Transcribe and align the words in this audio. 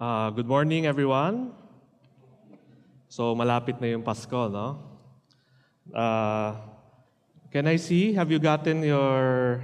Uh, 0.00 0.30
good 0.30 0.48
morning, 0.48 0.88
everyone. 0.88 1.52
So, 3.12 3.36
malapit 3.36 3.76
na 3.84 3.92
yung 3.92 4.00
Pasko, 4.00 4.48
no? 4.48 4.80
Uh, 5.92 6.56
can 7.52 7.68
I 7.68 7.76
see, 7.76 8.16
have 8.16 8.32
you 8.32 8.40
gotten 8.40 8.80
your 8.80 9.60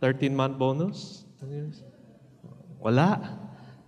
13-month 0.00 0.56
bonus? 0.56 1.28
Wala? 2.80 3.20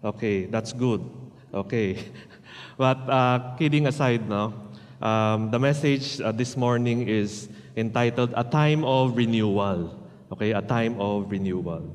Okay, 0.04 0.52
that's 0.52 0.76
good. 0.76 1.00
Okay. 1.48 1.96
But 2.76 3.00
uh, 3.08 3.56
kidding 3.56 3.88
aside, 3.88 4.28
no? 4.28 4.52
Um, 5.00 5.48
the 5.48 5.56
message 5.56 6.20
uh, 6.20 6.28
this 6.28 6.60
morning 6.60 7.08
is 7.08 7.48
entitled 7.72 8.36
A 8.36 8.44
Time 8.44 8.84
of 8.84 9.16
Renewal. 9.16 9.96
Okay, 10.28 10.52
a 10.52 10.60
time 10.60 11.00
of 11.00 11.32
renewal. 11.32 11.88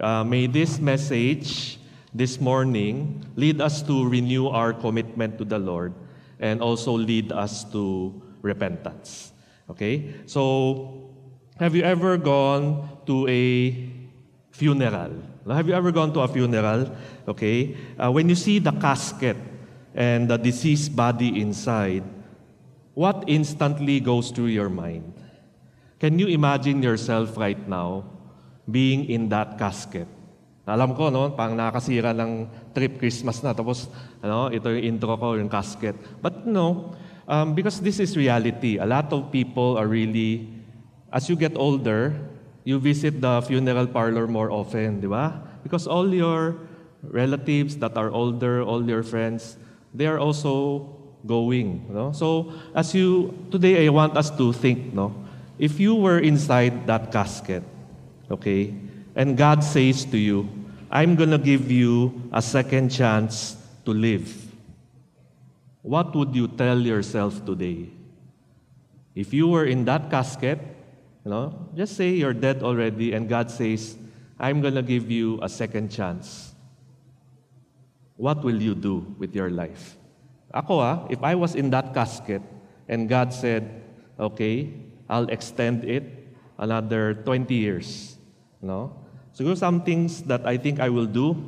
Uh, 0.00 0.24
may 0.24 0.48
this 0.48 0.80
message 0.80 1.76
this 2.18 2.42
morning 2.42 3.22
lead 3.38 3.62
us 3.62 3.80
to 3.86 4.02
renew 4.10 4.50
our 4.50 4.74
commitment 4.74 5.38
to 5.38 5.46
the 5.46 5.58
Lord 5.58 5.94
and 6.42 6.60
also 6.60 6.92
lead 6.92 7.30
us 7.30 7.62
to 7.70 8.10
repentance. 8.42 9.30
Okay? 9.70 10.14
So, 10.26 11.14
have 11.62 11.78
you 11.78 11.82
ever 11.82 12.18
gone 12.18 12.90
to 13.06 13.26
a 13.30 13.86
funeral? 14.50 15.14
Have 15.46 15.68
you 15.68 15.74
ever 15.74 15.92
gone 15.94 16.12
to 16.14 16.20
a 16.20 16.28
funeral? 16.28 16.90
Okay? 17.28 17.76
Uh, 17.94 18.10
when 18.10 18.28
you 18.28 18.34
see 18.34 18.58
the 18.58 18.72
casket 18.72 19.36
and 19.94 20.28
the 20.28 20.36
deceased 20.36 20.94
body 20.94 21.40
inside, 21.40 22.02
what 22.94 23.22
instantly 23.28 24.00
goes 24.00 24.30
through 24.30 24.50
your 24.50 24.68
mind? 24.68 25.14
Can 26.00 26.18
you 26.18 26.26
imagine 26.26 26.82
yourself 26.82 27.36
right 27.38 27.58
now 27.68 28.10
being 28.70 29.08
in 29.08 29.28
that 29.30 29.58
casket? 29.58 30.17
Alam 30.68 30.92
ko, 30.92 31.08
no, 31.08 31.32
pang 31.32 31.56
nakasira 31.56 32.12
ng 32.12 32.44
trip 32.76 33.00
Christmas 33.00 33.40
na, 33.40 33.56
tapos 33.56 33.88
ano, 34.20 34.52
ito 34.52 34.68
yung 34.68 34.84
intro 34.84 35.16
ko, 35.16 35.34
yung 35.40 35.48
casket. 35.48 35.96
But 36.20 36.44
no, 36.44 36.92
um, 37.24 37.56
because 37.56 37.80
this 37.80 37.96
is 37.98 38.12
reality. 38.16 38.76
A 38.76 38.84
lot 38.84 39.08
of 39.12 39.32
people 39.32 39.80
are 39.80 39.88
really, 39.88 40.48
as 41.08 41.28
you 41.32 41.36
get 41.36 41.56
older, 41.56 42.12
you 42.68 42.76
visit 42.76 43.20
the 43.24 43.40
funeral 43.48 43.88
parlor 43.88 44.28
more 44.28 44.52
often, 44.52 45.00
di 45.00 45.08
ba? 45.08 45.40
Because 45.64 45.88
all 45.88 46.12
your 46.12 46.60
relatives 47.00 47.80
that 47.80 47.96
are 47.96 48.10
older, 48.10 48.60
all 48.60 48.84
your 48.84 49.02
friends, 49.02 49.56
they 49.94 50.04
are 50.04 50.18
also 50.18 50.84
going. 51.24 51.88
No? 51.88 52.12
So, 52.12 52.52
as 52.74 52.94
you, 52.94 53.32
today 53.50 53.86
I 53.86 53.88
want 53.88 54.16
us 54.16 54.28
to 54.36 54.52
think, 54.52 54.92
no? 54.92 55.14
If 55.58 55.80
you 55.80 55.94
were 55.94 56.18
inside 56.18 56.86
that 56.86 57.10
casket, 57.10 57.64
okay, 58.30 58.74
and 59.16 59.36
God 59.36 59.64
says 59.64 60.04
to 60.06 60.18
you, 60.18 60.48
I'm 60.90 61.16
going 61.16 61.30
to 61.30 61.38
give 61.38 61.70
you 61.70 62.22
a 62.32 62.40
second 62.40 62.88
chance 62.88 63.56
to 63.84 63.92
live. 63.92 64.32
What 65.82 66.14
would 66.16 66.34
you 66.34 66.48
tell 66.48 66.80
yourself 66.80 67.44
today? 67.44 67.90
If 69.14 69.34
you 69.34 69.48
were 69.48 69.64
in 69.64 69.84
that 69.84 70.10
casket, 70.10 70.58
you 71.24 71.30
know, 71.30 71.68
just 71.76 71.96
say 71.96 72.10
you're 72.10 72.32
dead 72.32 72.62
already 72.62 73.12
and 73.12 73.28
God 73.28 73.50
says, 73.50 73.96
I'm 74.38 74.60
going 74.60 74.74
to 74.74 74.82
give 74.82 75.10
you 75.10 75.38
a 75.42 75.48
second 75.48 75.90
chance. 75.90 76.54
What 78.16 78.42
will 78.42 78.60
you 78.60 78.74
do 78.74 79.14
with 79.18 79.34
your 79.34 79.50
life? 79.50 79.96
Ako 80.54 80.80
ah, 80.80 81.06
if 81.10 81.22
I 81.22 81.34
was 81.34 81.54
in 81.54 81.70
that 81.70 81.92
casket 81.92 82.40
and 82.88 83.08
God 83.08 83.34
said, 83.34 83.82
okay, 84.18 84.72
I'll 85.08 85.28
extend 85.28 85.84
it 85.84 86.04
another 86.56 87.14
20 87.14 87.54
years, 87.54 88.16
you 88.62 88.68
know, 88.68 88.96
So 89.38 89.54
some 89.54 89.86
things 89.86 90.26
that 90.26 90.42
I 90.44 90.58
think 90.58 90.80
I 90.80 90.88
will 90.88 91.06
do. 91.06 91.38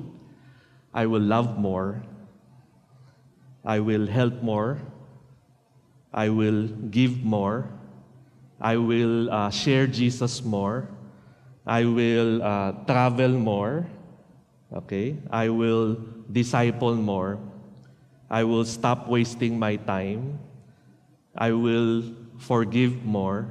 I 0.94 1.06
will 1.06 1.26
love 1.26 1.58
more. 1.58 2.00
I 3.66 3.80
will 3.80 4.06
help 4.06 4.46
more. 4.46 4.78
I 6.14 6.28
will 6.28 6.70
give 6.94 7.24
more. 7.24 7.66
I 8.60 8.76
will 8.76 9.26
uh, 9.26 9.50
share 9.50 9.88
Jesus 9.88 10.44
more. 10.44 10.86
I 11.66 11.82
will 11.82 12.40
uh, 12.44 12.78
travel 12.86 13.30
more. 13.30 13.90
Okay? 14.72 15.16
I 15.28 15.48
will 15.48 15.98
disciple 16.30 16.94
more. 16.94 17.42
I 18.30 18.44
will 18.44 18.64
stop 18.64 19.08
wasting 19.08 19.58
my 19.58 19.74
time. 19.74 20.38
I 21.34 21.50
will 21.50 22.04
forgive 22.38 23.02
more. 23.02 23.50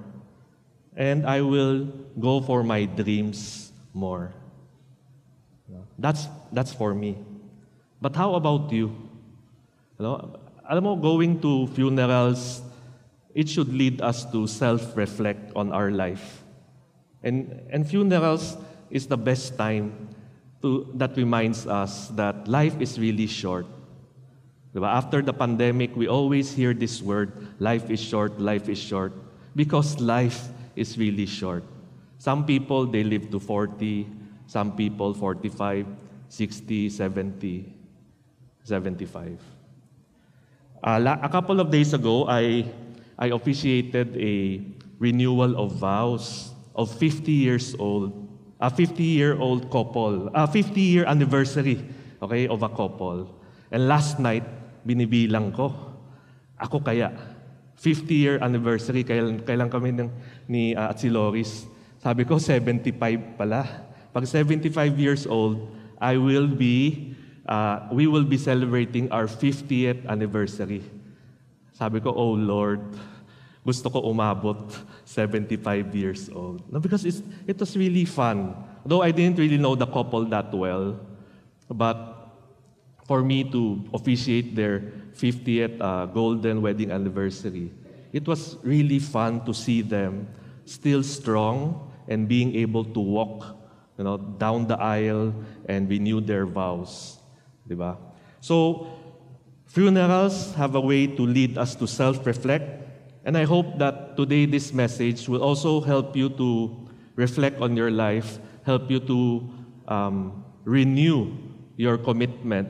And 0.96 1.28
I 1.28 1.42
will 1.42 1.92
go 2.16 2.40
for 2.40 2.64
my 2.64 2.86
dreams 2.86 3.69
more. 4.00 4.32
That's, 6.00 6.28
that's 6.52 6.74
for 6.74 6.96
me. 6.96 7.18
But 8.02 8.16
how 8.16 8.36
about 8.36 8.72
you? 8.72 8.96
you 10.00 10.06
know, 10.08 10.40
alam 10.64 10.84
mo, 10.84 10.96
going 10.96 11.40
to 11.42 11.68
funerals, 11.76 12.62
it 13.36 13.50
should 13.50 13.68
lead 13.74 14.02
us 14.02 14.24
to 14.32 14.48
self-reflect 14.48 15.52
on 15.56 15.72
our 15.74 15.92
life. 15.92 16.42
And, 17.22 17.68
and 17.70 17.88
funerals 17.88 18.56
is 18.90 19.08
the 19.08 19.18
best 19.18 19.58
time 19.58 20.16
to, 20.62 20.88
that 20.96 21.18
reminds 21.18 21.68
us 21.68 22.08
that 22.16 22.48
life 22.48 22.80
is 22.80 22.98
really 22.98 23.28
short. 23.28 23.68
Diba? 24.74 24.88
After 24.88 25.22
the 25.22 25.34
pandemic, 25.34 25.96
we 25.96 26.08
always 26.08 26.54
hear 26.54 26.74
this 26.74 27.02
word, 27.02 27.34
life 27.60 27.90
is 27.90 28.00
short, 28.00 28.40
life 28.40 28.70
is 28.70 28.80
short, 28.80 29.12
because 29.56 30.00
life 30.00 30.48
is 30.76 30.98
really 30.98 31.26
short. 31.26 31.64
Some 32.20 32.46
people, 32.46 32.86
they 32.86 33.04
live 33.04 33.32
to 33.32 33.40
40, 33.40 34.06
some 34.46 34.76
people 34.76 35.14
45, 35.16 35.88
60, 36.28 36.90
70, 36.90 37.74
75. 38.64 39.40
Uh, 40.84 41.16
a 41.24 41.30
couple 41.30 41.60
of 41.60 41.72
days 41.72 41.94
ago, 41.94 42.28
I, 42.28 42.68
I 43.18 43.28
officiated 43.28 44.16
a 44.20 44.62
renewal 45.00 45.56
of 45.56 45.80
vows 45.80 46.52
of 46.76 46.92
50 47.00 47.32
years 47.32 47.74
old, 47.80 48.12
a 48.60 48.70
50 48.70 49.02
year 49.02 49.40
old 49.40 49.72
couple, 49.72 50.28
a 50.36 50.46
50 50.46 50.80
year 50.80 51.06
anniversary 51.06 51.80
okay, 52.22 52.48
of 52.48 52.64
a 52.64 52.70
couple. 52.70 53.32
And 53.72 53.88
last 53.88 54.20
night, 54.20 54.44
binibilang 54.84 55.56
ko, 55.56 55.72
ako 56.60 56.84
kaya, 56.84 57.16
50 57.80 58.12
year 58.12 58.36
anniversary, 58.44 59.08
kailan, 59.08 59.40
kailan 59.48 59.72
kami 59.72 59.96
ng, 59.96 60.12
ni 60.52 60.76
uh, 60.76 60.92
at 60.92 61.00
si 61.00 61.08
Loris, 61.08 61.69
sabi 62.00 62.24
ko, 62.24 62.40
75 62.40 63.36
pala. 63.36 63.68
Pag 64.16 64.26
75 64.26 64.72
years 64.98 65.28
old, 65.28 65.68
I 66.00 66.16
will 66.16 66.48
be, 66.48 67.14
uh, 67.46 67.92
we 67.92 68.08
will 68.08 68.24
be 68.24 68.40
celebrating 68.40 69.12
our 69.12 69.28
50th 69.28 70.08
anniversary. 70.08 70.82
Sabi 71.76 72.00
ko, 72.00 72.16
oh 72.16 72.34
Lord, 72.36 72.82
gusto 73.68 73.92
ko 73.92 74.02
umabot 74.08 74.72
75 75.04 75.60
years 75.96 76.32
old. 76.32 76.64
No, 76.72 76.80
because 76.80 77.04
it's, 77.04 77.22
it 77.46 77.60
was 77.60 77.76
really 77.76 78.06
fun. 78.06 78.56
Though 78.86 79.04
I 79.04 79.12
didn't 79.12 79.38
really 79.38 79.60
know 79.60 79.76
the 79.76 79.88
couple 79.88 80.24
that 80.32 80.56
well, 80.56 81.00
but 81.70 82.32
for 83.04 83.22
me 83.22 83.44
to 83.52 83.84
officiate 83.94 84.56
their 84.56 84.80
50th 85.14 85.82
uh, 85.82 86.06
golden 86.08 86.62
wedding 86.62 86.92
anniversary, 86.92 87.72
it 88.14 88.28
was 88.28 88.56
really 88.64 89.00
fun 89.00 89.44
to 89.46 89.54
see 89.54 89.82
them 89.82 90.28
still 90.66 91.04
strong 91.04 91.89
and 92.10 92.28
being 92.28 92.56
able 92.56 92.84
to 92.84 93.00
walk 93.00 93.56
you 93.98 94.04
know, 94.04 94.18
down 94.18 94.68
the 94.68 94.76
aisle 94.76 95.34
and 95.68 95.90
renew 95.90 96.20
their 96.20 96.46
vows. 96.46 97.20
Diba? 97.70 97.98
So, 98.42 98.88
funerals 99.66 100.56
have 100.56 100.76
a 100.76 100.82
way 100.82 101.08
to 101.08 101.22
lead 101.22 101.58
us 101.58 101.76
to 101.76 101.88
self-reflect. 101.88 102.66
And 103.24 103.38
I 103.38 103.46
hope 103.46 103.78
that 103.78 104.18
today 104.18 104.46
this 104.46 104.74
message 104.74 105.30
will 105.30 105.44
also 105.44 105.80
help 105.80 106.16
you 106.16 106.30
to 106.30 106.88
reflect 107.16 107.62
on 107.62 107.78
your 107.78 107.92
life, 107.92 108.40
help 108.64 108.90
you 108.90 109.00
to 109.02 109.50
um, 109.88 110.46
renew 110.64 111.36
your 111.76 111.98
commitment 111.98 112.70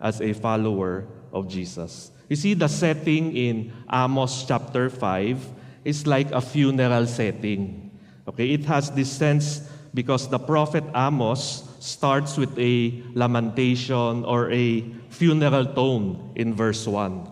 as 0.00 0.20
a 0.20 0.32
follower 0.32 1.06
of 1.32 1.48
Jesus. 1.48 2.12
You 2.28 2.36
see, 2.36 2.54
the 2.54 2.68
setting 2.68 3.36
in 3.36 3.72
Amos 3.92 4.44
chapter 4.46 4.88
5 4.88 5.84
is 5.84 6.06
like 6.06 6.30
a 6.30 6.40
funeral 6.40 7.06
setting. 7.06 7.89
Okay, 8.30 8.54
it 8.54 8.64
has 8.66 8.94
this 8.94 9.10
sense 9.10 9.66
because 9.92 10.30
the 10.30 10.38
prophet 10.38 10.84
Amos 10.94 11.66
starts 11.82 12.38
with 12.38 12.56
a 12.56 13.02
lamentation 13.14 14.22
or 14.22 14.46
a 14.52 14.86
funeral 15.10 15.66
tone 15.66 16.30
in 16.36 16.54
verse 16.54 16.86
1. 16.86 17.26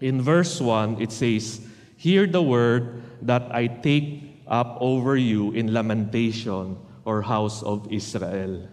In 0.00 0.22
verse 0.22 0.58
1, 0.58 1.02
it 1.02 1.12
says, 1.12 1.60
Hear 1.98 2.26
the 2.26 2.40
word 2.40 3.02
that 3.20 3.54
I 3.54 3.66
take 3.66 4.40
up 4.48 4.78
over 4.80 5.18
you 5.18 5.52
in 5.52 5.74
lamentation, 5.74 6.78
or 7.04 7.20
house 7.20 7.62
of 7.62 7.86
Israel. 7.92 8.66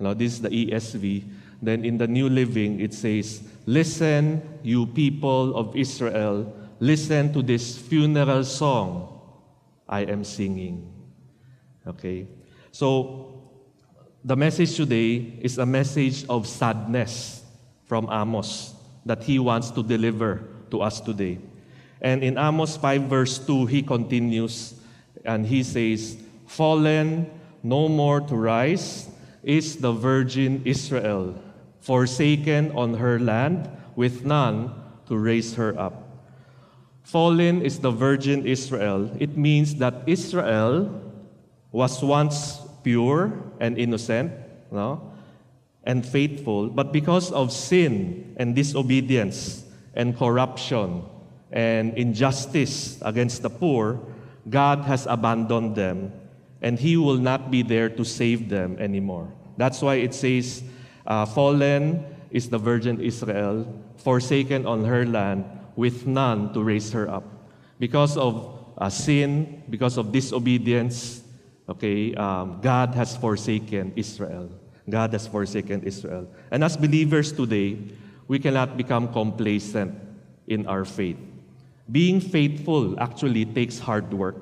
Now, 0.00 0.14
this 0.14 0.32
is 0.34 0.42
the 0.42 0.50
ESV. 0.50 1.22
Then 1.62 1.84
in 1.84 1.98
the 1.98 2.08
New 2.08 2.28
Living, 2.28 2.80
it 2.80 2.94
says, 2.94 3.46
Listen, 3.64 4.42
you 4.64 4.86
people 4.86 5.54
of 5.54 5.76
Israel, 5.76 6.50
listen 6.80 7.32
to 7.32 7.42
this 7.42 7.78
funeral 7.78 8.42
song 8.42 9.09
I 9.90 10.08
am 10.08 10.24
singing. 10.24 10.90
Okay? 11.86 12.26
So, 12.72 13.42
the 14.24 14.36
message 14.36 14.76
today 14.76 15.36
is 15.42 15.58
a 15.58 15.66
message 15.66 16.24
of 16.28 16.46
sadness. 16.46 17.40
from 17.90 18.06
Amos 18.06 18.78
that 19.04 19.24
he 19.24 19.40
wants 19.40 19.72
to 19.72 19.82
deliver 19.82 20.46
to 20.70 20.80
us 20.80 21.00
today. 21.00 21.40
And 22.00 22.22
in 22.22 22.38
Amos 22.38 22.76
5, 22.76 23.02
verse 23.10 23.36
2, 23.36 23.66
he 23.66 23.82
continues 23.82 24.78
and 25.24 25.44
he 25.44 25.64
says, 25.64 26.16
Fallen, 26.46 27.26
no 27.64 27.88
more 27.88 28.20
to 28.20 28.36
rise, 28.36 29.10
is 29.42 29.78
the 29.78 29.90
virgin 29.90 30.62
Israel, 30.64 31.34
forsaken 31.80 32.70
on 32.78 32.94
her 32.94 33.18
land, 33.18 33.68
with 33.96 34.24
none 34.24 34.70
to 35.08 35.18
raise 35.18 35.54
her 35.54 35.74
up. 35.76 35.99
Fallen 37.02 37.62
is 37.62 37.80
the 37.80 37.90
virgin 37.90 38.46
Israel. 38.46 39.10
It 39.18 39.36
means 39.36 39.76
that 39.76 40.02
Israel 40.06 41.12
was 41.72 42.02
once 42.02 42.60
pure 42.82 43.32
and 43.60 43.78
innocent, 43.78 44.32
no? 44.70 45.10
and 45.84 46.04
faithful, 46.04 46.68
but 46.68 46.92
because 46.92 47.32
of 47.32 47.52
sin 47.52 48.34
and 48.36 48.54
disobedience 48.54 49.64
and 49.94 50.16
corruption 50.16 51.02
and 51.50 51.96
injustice 51.96 53.00
against 53.02 53.42
the 53.42 53.50
poor, 53.50 54.00
God 54.48 54.80
has 54.84 55.06
abandoned 55.06 55.74
them 55.74 56.12
and 56.62 56.78
He 56.78 56.96
will 56.96 57.16
not 57.16 57.50
be 57.50 57.62
there 57.62 57.88
to 57.88 58.04
save 58.04 58.48
them 58.48 58.78
anymore. 58.78 59.32
That's 59.56 59.80
why 59.80 59.96
it 59.96 60.14
says, 60.14 60.62
uh, 61.06 61.24
Fallen 61.26 62.04
is 62.30 62.48
the 62.48 62.58
virgin 62.58 63.00
Israel, 63.00 63.66
forsaken 63.96 64.66
on 64.66 64.84
her 64.84 65.06
land, 65.06 65.44
with 65.80 66.06
none 66.06 66.52
to 66.52 66.62
raise 66.62 66.92
her 66.92 67.08
up. 67.08 67.24
Because 67.80 68.20
of 68.20 68.60
uh, 68.76 68.90
sin, 68.92 69.64
because 69.70 69.96
of 69.96 70.12
disobedience, 70.12 71.24
okay, 71.66 72.12
um, 72.20 72.60
God 72.60 72.94
has 72.94 73.16
forsaken 73.16 73.96
Israel. 73.96 74.52
God 74.84 75.12
has 75.16 75.26
forsaken 75.26 75.82
Israel. 75.82 76.28
And 76.50 76.62
as 76.62 76.76
believers 76.76 77.32
today, 77.32 77.78
we 78.28 78.38
cannot 78.38 78.76
become 78.76 79.08
complacent 79.08 79.96
in 80.46 80.66
our 80.66 80.84
faith. 80.84 81.16
Being 81.90 82.20
faithful 82.20 83.00
actually 83.00 83.46
takes 83.46 83.78
hard 83.78 84.12
work. 84.12 84.36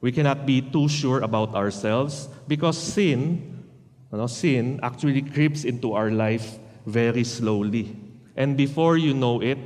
We 0.00 0.12
cannot 0.12 0.46
be 0.46 0.62
too 0.62 0.88
sure 0.88 1.20
about 1.20 1.54
ourselves 1.56 2.28
because 2.46 2.78
sin, 2.78 3.66
you 4.12 4.18
know, 4.18 4.28
sin 4.28 4.78
actually 4.84 5.22
creeps 5.22 5.64
into 5.64 5.92
our 5.92 6.10
life 6.10 6.58
very 6.86 7.24
slowly. 7.24 7.96
And 8.36 8.56
before 8.56 8.96
you 8.96 9.12
know 9.12 9.42
it, 9.42 9.58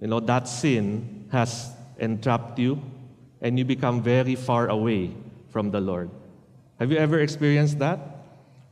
you 0.00 0.06
know, 0.06 0.20
that 0.20 0.48
sin 0.48 1.26
has 1.30 1.72
entrapped 1.98 2.58
you 2.58 2.80
and 3.40 3.58
you 3.58 3.64
become 3.64 4.02
very 4.02 4.34
far 4.34 4.68
away 4.68 5.14
from 5.50 5.70
the 5.70 5.80
Lord. 5.80 6.10
Have 6.78 6.92
you 6.92 6.98
ever 6.98 7.20
experienced 7.20 7.78
that? 7.80 7.98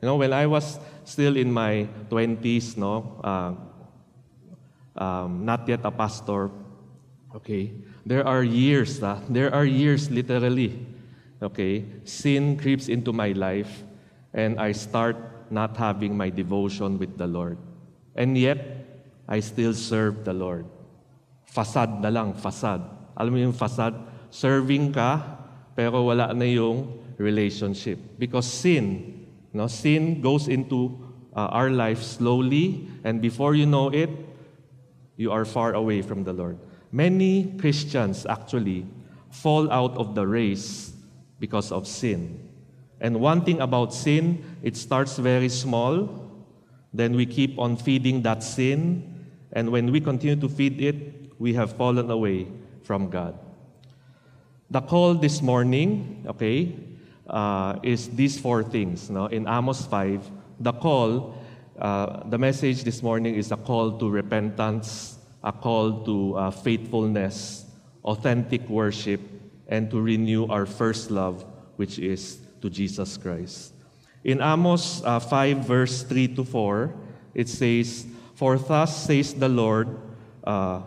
You 0.01 0.07
know, 0.07 0.17
when 0.17 0.33
I 0.33 0.47
was 0.47 0.79
still 1.05 1.37
in 1.37 1.53
my 1.53 1.89
20s, 2.11 2.77
no, 2.77 3.21
uh, 3.25 5.03
um, 5.03 5.45
not 5.45 5.69
yet 5.69 5.81
a 5.85 5.91
pastor, 5.91 6.51
okay, 7.35 7.73
there 8.05 8.27
are 8.27 8.45
years, 8.45 9.03
uh, 9.03 9.21
there 9.29 9.53
are 9.53 9.65
years 9.65 10.11
literally, 10.11 10.87
okay, 11.43 11.85
sin 12.05 12.57
creeps 12.57 12.89
into 12.89 13.13
my 13.13 13.33
life 13.33 13.83
and 14.33 14.61
I 14.61 14.73
start 14.73 15.17
not 15.51 15.77
having 15.77 16.17
my 16.17 16.31
devotion 16.31 16.99
with 16.99 17.17
the 17.19 17.27
Lord. 17.27 17.59
And 18.15 18.37
yet, 18.37 18.59
I 19.29 19.41
still 19.41 19.75
serve 19.75 20.25
the 20.25 20.33
Lord. 20.33 20.67
Fasad 21.47 22.03
na 22.03 22.11
lang, 22.11 22.35
fasad. 22.35 22.83
Alam 23.17 23.33
mo 23.33 23.39
yung 23.39 23.57
fasad? 23.57 23.95
Serving 24.29 24.93
ka, 24.93 25.23
pero 25.73 26.05
wala 26.05 26.35
na 26.35 26.45
yung 26.45 27.01
relationship. 27.17 27.97
Because 28.19 28.45
sin, 28.45 29.27
no, 29.53 29.67
sin 29.67 30.21
goes 30.21 30.49
into 30.49 30.93
uh, 31.33 31.49
our 31.53 31.71
life 31.71 32.03
slowly, 32.03 32.89
and 33.05 33.23
before 33.23 33.55
you 33.55 33.65
know 33.65 33.89
it, 33.89 34.11
you 35.17 35.33
are 35.33 35.45
far 35.45 35.73
away 35.73 36.03
from 36.03 36.25
the 36.25 36.33
Lord. 36.33 36.59
Many 36.93 37.57
Christians 37.59 38.27
actually 38.27 38.87
fall 39.31 39.71
out 39.73 39.97
of 39.97 40.15
the 40.15 40.27
race 40.27 40.93
because 41.41 41.73
of 41.73 41.87
sin. 41.87 42.41
And 43.01 43.21
one 43.21 43.45
thing 43.45 43.61
about 43.61 43.93
sin, 43.93 44.45
it 44.63 44.77
starts 44.77 45.19
very 45.19 45.49
small, 45.49 46.09
then 46.93 47.15
we 47.15 47.27
keep 47.27 47.59
on 47.59 47.77
feeding 47.77 48.23
that 48.23 48.43
sin, 48.43 49.05
and 49.53 49.71
when 49.71 49.93
we 49.93 50.01
continue 50.01 50.37
to 50.37 50.49
feed 50.49 50.81
it, 50.81 51.16
we 51.39 51.55
have 51.55 51.77
fallen 51.77 52.11
away 52.11 52.47
from 52.83 53.11
God. 53.11 53.39
The 54.71 54.81
call 54.81 55.15
this 55.15 55.43
morning, 55.43 56.25
okay, 56.27 56.75
uh, 57.29 57.79
is 57.83 58.09
these 58.11 58.39
four 58.39 58.63
things. 58.63 59.11
No? 59.11 59.27
In 59.27 59.47
Amos 59.47 59.85
5, 59.87 60.31
the 60.61 60.73
call, 60.73 61.37
uh, 61.79 62.29
the 62.29 62.39
message 62.39 62.85
this 62.85 63.03
morning 63.03 63.35
is 63.35 63.53
a 63.53 63.57
call 63.57 63.99
to 63.99 64.09
repentance, 64.09 65.19
a 65.43 65.53
call 65.53 66.05
to 66.05 66.35
uh, 66.35 66.51
faithfulness, 66.51 67.67
authentic 68.05 68.69
worship, 68.69 69.21
and 69.69 69.91
to 69.91 70.01
renew 70.01 70.47
our 70.47 70.67
first 70.67 71.11
love, 71.11 71.45
which 71.77 71.99
is 71.99 72.39
to 72.61 72.71
Jesus 72.71 73.17
Christ. 73.17 73.73
In 74.25 74.41
Amos 74.41 75.03
uh, 75.05 75.21
5, 75.21 75.59
verse 75.59 76.03
3 76.03 76.29
to 76.35 76.45
4, 76.45 76.95
it 77.35 77.49
says, 77.49 78.07
For 78.35 78.59
thus 78.59 79.07
says 79.07 79.35
the 79.35 79.49
Lord 79.49 79.89
uh, 80.43 80.83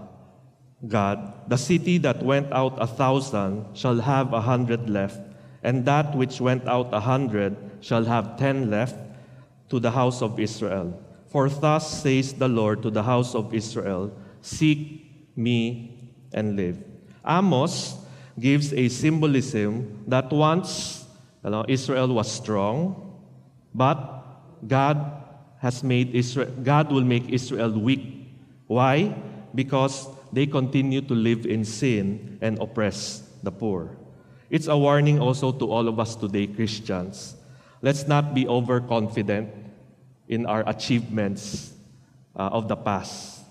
God, 0.88 1.50
the 1.50 1.58
city 1.58 1.98
that 2.00 2.24
went 2.24 2.52
out 2.54 2.76
a 2.80 2.88
thousand 2.88 3.66
shall 3.76 4.00
have 4.00 4.32
a 4.32 4.42
hundred 4.42 4.90
left, 4.90 5.20
and 5.64 5.84
that 5.86 6.16
which 6.16 6.40
went 6.40 6.68
out 6.68 6.94
a 6.94 7.02
hundred 7.02 7.58
shall 7.82 8.06
have 8.06 8.38
ten 8.38 8.70
left 8.70 8.96
to 9.70 9.80
the 9.80 9.92
house 9.92 10.22
of 10.22 10.40
Israel. 10.40 10.96
For 11.28 11.50
thus 11.50 12.02
says 12.02 12.34
the 12.34 12.48
Lord 12.48 12.82
to 12.84 12.90
the 12.90 13.04
house 13.04 13.36
of 13.36 13.54
Israel, 13.54 14.12
Seek 14.42 15.36
me 15.36 16.12
and 16.32 16.56
live. 16.56 16.80
Amos 17.28 17.98
gives 18.40 18.72
a 18.74 18.88
symbolism 18.88 20.04
that 20.08 20.32
once 20.32 21.06
you 21.44 21.50
know, 21.50 21.66
Israel 21.68 22.08
was 22.08 22.32
strong, 22.32 23.20
but 23.76 23.98
God 24.66 24.98
has 25.60 25.84
made 25.84 26.16
Israel, 26.16 26.52
God 26.64 26.92
will 26.92 27.04
make 27.04 27.30
Israel 27.30 27.72
weak. 27.72 28.32
Why? 28.68 29.16
Because 29.54 30.08
they 30.32 30.46
continue 30.46 31.02
to 31.02 31.14
live 31.14 31.46
in 31.46 31.66
sin 31.66 32.38
and 32.42 32.60
oppress 32.60 33.24
the 33.44 33.52
poor. 33.52 33.98
It's 34.50 34.68
a 34.68 34.78
warning 34.78 35.20
also 35.20 35.52
to 35.52 35.66
all 35.72 35.88
of 35.88 36.00
us 36.00 36.16
today, 36.16 36.48
Christians. 36.48 37.36
Let's 37.82 38.08
not 38.08 38.34
be 38.34 38.48
overconfident 38.48 39.50
in 40.28 40.46
our 40.46 40.68
achievements 40.68 41.74
uh, 42.36 42.50
of 42.52 42.68
the 42.68 42.76
past. 42.76 43.42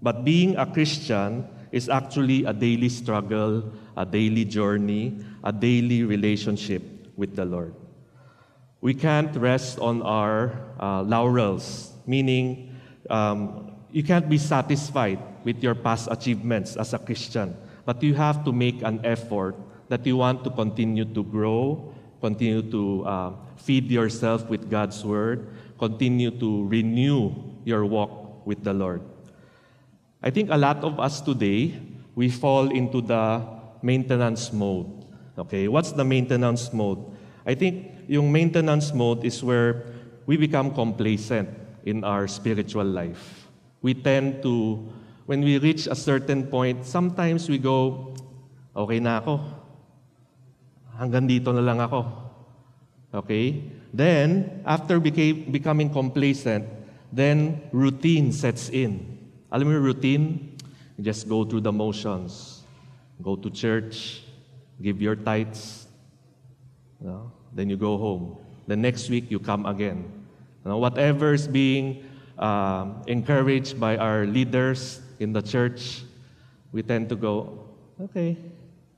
But 0.00 0.24
being 0.24 0.56
a 0.56 0.66
Christian 0.66 1.46
is 1.72 1.88
actually 1.88 2.44
a 2.44 2.52
daily 2.52 2.88
struggle, 2.88 3.72
a 3.96 4.06
daily 4.06 4.44
journey, 4.44 5.18
a 5.44 5.52
daily 5.52 6.04
relationship 6.04 6.82
with 7.16 7.36
the 7.36 7.44
Lord. 7.44 7.74
We 8.80 8.94
can't 8.94 9.34
rest 9.36 9.78
on 9.80 10.02
our 10.02 10.54
uh, 10.78 11.02
laurels, 11.02 11.92
meaning 12.06 12.76
um, 13.10 13.74
you 13.90 14.02
can't 14.02 14.28
be 14.28 14.38
satisfied 14.38 15.18
with 15.48 15.64
your 15.64 15.72
past 15.72 16.12
achievements 16.12 16.76
as 16.76 16.92
a 16.92 17.00
Christian, 17.00 17.56
but 17.88 18.04
you 18.04 18.12
have 18.12 18.44
to 18.44 18.52
make 18.52 18.84
an 18.84 19.00
effort 19.00 19.56
that 19.88 20.04
you 20.04 20.20
want 20.20 20.44
to 20.44 20.50
continue 20.52 21.08
to 21.08 21.24
grow, 21.24 21.88
continue 22.20 22.60
to 22.68 23.00
uh, 23.08 23.32
feed 23.56 23.88
yourself 23.88 24.44
with 24.52 24.68
God's 24.68 25.00
Word, 25.00 25.48
continue 25.78 26.28
to 26.36 26.68
renew 26.68 27.32
your 27.64 27.88
walk 27.88 28.44
with 28.44 28.60
the 28.60 28.76
Lord. 28.76 29.00
I 30.20 30.28
think 30.28 30.50
a 30.52 30.58
lot 30.60 30.84
of 30.84 31.00
us 31.00 31.24
today, 31.24 31.80
we 32.12 32.28
fall 32.28 32.68
into 32.68 33.00
the 33.00 33.40
maintenance 33.80 34.52
mode. 34.52 34.84
Okay, 35.38 35.64
what's 35.68 35.92
the 35.92 36.04
maintenance 36.04 36.74
mode? 36.74 37.00
I 37.46 37.54
think 37.54 38.04
yung 38.04 38.30
maintenance 38.30 38.92
mode 38.92 39.24
is 39.24 39.40
where 39.40 39.88
we 40.26 40.36
become 40.36 40.74
complacent 40.74 41.48
in 41.88 42.04
our 42.04 42.28
spiritual 42.28 42.84
life. 42.84 43.48
We 43.80 43.94
tend 43.94 44.42
to, 44.42 44.84
when 45.28 45.44
we 45.44 45.58
reach 45.58 45.86
a 45.86 45.94
certain 45.94 46.48
point, 46.48 46.86
sometimes 46.86 47.50
we 47.52 47.58
go, 47.58 48.16
okay 48.72 48.96
na 48.96 49.20
ako, 49.20 49.44
hanggang 50.96 51.28
dito 51.28 51.52
na 51.52 51.60
lang 51.60 51.76
ako. 51.84 52.08
Okay? 53.12 53.60
Then, 53.92 54.64
after 54.64 54.96
became, 54.96 55.52
becoming 55.52 55.92
complacent, 55.92 56.64
then 57.12 57.60
routine 57.76 58.32
sets 58.32 58.72
in. 58.72 59.04
Alam 59.52 59.68
mo 59.68 59.72
yung 59.76 59.84
routine? 59.84 60.24
You 60.96 61.04
just 61.04 61.28
go 61.28 61.44
through 61.44 61.60
the 61.60 61.76
motions. 61.76 62.64
Go 63.20 63.36
to 63.36 63.52
church, 63.52 64.24
give 64.80 64.96
your 64.96 65.14
tithes, 65.14 65.92
you 67.04 67.12
know, 67.12 67.28
then 67.52 67.68
you 67.68 67.76
go 67.76 68.00
home. 68.00 68.40
The 68.64 68.80
next 68.80 69.12
week, 69.12 69.28
you 69.28 69.44
come 69.44 69.68
again. 69.68 70.08
You 70.64 70.72
whatever 70.80 71.36
is 71.36 71.44
being 71.44 72.08
uh, 72.40 72.96
encouraged 73.04 73.76
by 73.76 74.00
our 74.00 74.24
leaders 74.24 75.04
in 75.18 75.32
the 75.32 75.42
church, 75.42 76.02
we 76.72 76.82
tend 76.82 77.08
to 77.08 77.16
go, 77.16 77.66
okay, 78.00 78.36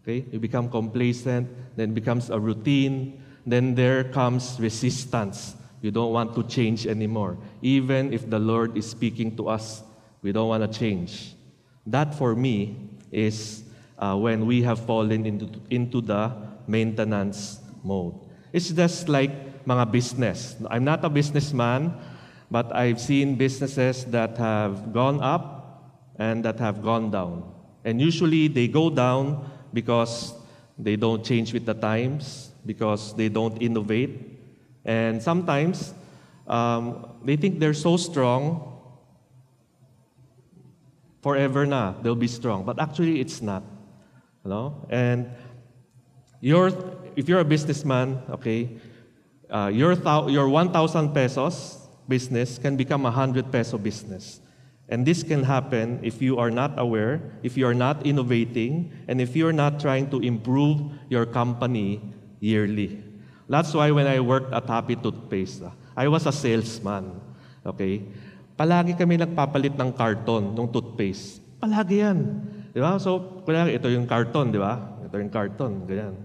Okay? 0.03 0.25
You 0.33 0.39
become 0.41 0.69
complacent, 0.71 1.49
then 1.77 1.93
becomes 1.93 2.31
a 2.31 2.39
routine, 2.41 3.23
then 3.47 3.75
there 3.75 4.05
comes 4.05 4.59
resistance 4.61 5.57
You 5.81 5.91
don't 5.91 6.13
want 6.13 6.37
to 6.37 6.45
change 6.45 6.87
anymore. 6.87 7.39
Even 7.65 8.13
if 8.13 8.29
the 8.29 8.39
Lord 8.39 8.77
is 8.77 8.85
speaking 8.85 9.33
to 9.41 9.49
us, 9.49 9.81
we 10.21 10.29
don't 10.29 10.53
want 10.53 10.61
to 10.61 10.69
change. 10.69 11.33
That 11.87 12.13
for 12.13 12.37
me 12.37 12.77
is 13.11 13.65
uh, 13.97 14.13
when 14.21 14.45
we 14.45 14.61
have 14.61 14.85
fallen 14.85 15.25
into, 15.25 15.49
into 15.73 16.03
the 16.05 16.37
maintenance 16.69 17.65
mode. 17.83 18.13
It's 18.53 18.69
just 18.69 19.09
like 19.09 19.65
mga 19.65 19.91
business. 19.91 20.57
I'm 20.69 20.85
not 20.85 21.03
a 21.03 21.09
businessman, 21.09 21.97
but 22.51 22.69
I've 22.77 23.01
seen 23.01 23.37
businesses 23.37 24.05
that 24.13 24.37
have 24.37 24.93
gone 24.93 25.25
up 25.25 25.60
and 26.21 26.45
that 26.45 26.61
have 26.61 26.83
gone 26.83 27.11
down. 27.11 27.43
And 27.83 27.99
usually 28.01 28.47
they 28.47 28.69
go 28.69 28.91
down 28.91 29.51
because 29.73 30.35
they 30.79 30.95
don't 30.95 31.25
change 31.25 31.55
with 31.55 31.65
the 31.65 31.73
times, 31.73 32.53
because 32.67 33.17
they 33.17 33.31
don't 33.31 33.61
innovate. 33.61 34.39
And 34.85 35.23
sometimes 35.23 35.95
um, 36.47 37.09
they 37.25 37.37
think 37.37 37.59
they're 37.59 37.73
so 37.73 37.97
strong, 37.97 38.69
forever 41.23 41.65
na, 41.65 41.95
they'll 42.03 42.15
be 42.15 42.29
strong. 42.29 42.65
But 42.65 42.79
actually, 42.79 43.21
it's 43.21 43.41
not. 43.41 43.63
You 44.45 44.51
know? 44.51 44.87
And 44.91 45.31
your, 46.43 46.69
if 47.17 47.31
you're 47.31 47.41
a 47.41 47.45
businessman, 47.45 48.21
okay, 48.29 48.77
uh, 49.49 49.71
your, 49.73 49.95
your 50.29 50.51
1,000 50.51 51.15
pesos 51.15 51.79
business 52.07 52.59
can 52.59 52.77
become 52.77 53.03
a 53.07 53.11
100 53.11 53.51
peso 53.51 53.79
business. 53.79 54.41
And 54.91 55.07
this 55.07 55.23
can 55.23 55.47
happen 55.47 56.03
if 56.03 56.19
you 56.19 56.43
are 56.43 56.51
not 56.51 56.75
aware, 56.75 57.23
if 57.47 57.55
you 57.55 57.63
are 57.71 57.79
not 57.79 58.03
innovating, 58.03 58.91
and 59.07 59.23
if 59.23 59.39
you're 59.39 59.55
not 59.55 59.79
trying 59.79 60.11
to 60.11 60.19
improve 60.19 60.83
your 61.07 61.25
company 61.25 62.03
yearly. 62.43 62.99
That's 63.47 63.71
why 63.71 63.95
when 63.95 64.11
I 64.11 64.19
worked 64.19 64.51
at 64.51 64.67
Happy 64.67 64.99
Toothpaste, 64.99 65.63
ah, 65.63 65.75
I 65.95 66.11
was 66.11 66.27
a 66.27 66.35
salesman. 66.35 67.23
Okay? 67.63 68.03
Palagi 68.59 68.99
kami 68.99 69.15
nagpapalit 69.15 69.79
ng 69.79 69.95
karton 69.95 70.59
ng 70.59 70.67
toothpaste. 70.69 71.39
Palagi 71.63 72.03
yan. 72.03 72.19
Di 72.75 72.83
ba? 72.83 72.99
So, 72.99 73.43
kunwari, 73.47 73.79
ito 73.79 73.87
yung 73.89 74.11
karton, 74.11 74.51
di 74.51 74.61
ba? 74.61 75.01
Ito 75.07 75.17
yung 75.17 75.33
karton, 75.33 75.87
ganyan. 75.87 76.19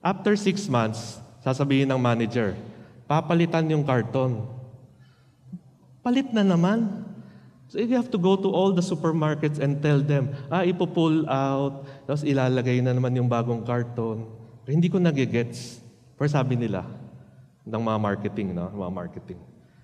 After 0.00 0.38
six 0.38 0.70
months, 0.70 1.18
sasabihin 1.42 1.90
ng 1.90 1.98
manager, 1.98 2.54
papalitan 3.10 3.66
yung 3.68 3.82
karton. 3.82 4.46
Palit 6.02 6.30
na 6.30 6.46
naman. 6.46 7.07
So 7.68 7.76
you 7.76 8.00
have 8.00 8.08
to 8.10 8.18
go 8.18 8.32
to 8.32 8.48
all 8.48 8.72
the 8.72 8.80
supermarkets 8.80 9.60
and 9.60 9.84
tell 9.84 10.00
them, 10.00 10.32
ah, 10.48 10.64
ipo-pull 10.64 11.28
out, 11.28 11.84
tapos 12.08 12.24
ilalagay 12.24 12.80
na 12.80 12.96
naman 12.96 13.12
yung 13.12 13.28
bagong 13.28 13.60
karton. 13.60 14.24
Pero 14.64 14.72
hindi 14.72 14.88
ko 14.88 14.96
nagigets. 14.96 15.84
Pero 16.16 16.32
sabi 16.32 16.56
nila, 16.56 16.88
ng 17.68 17.82
mga 17.84 17.98
marketing, 18.00 18.48
no? 18.56 18.72
mga 18.72 18.92
marketing, 18.92 19.40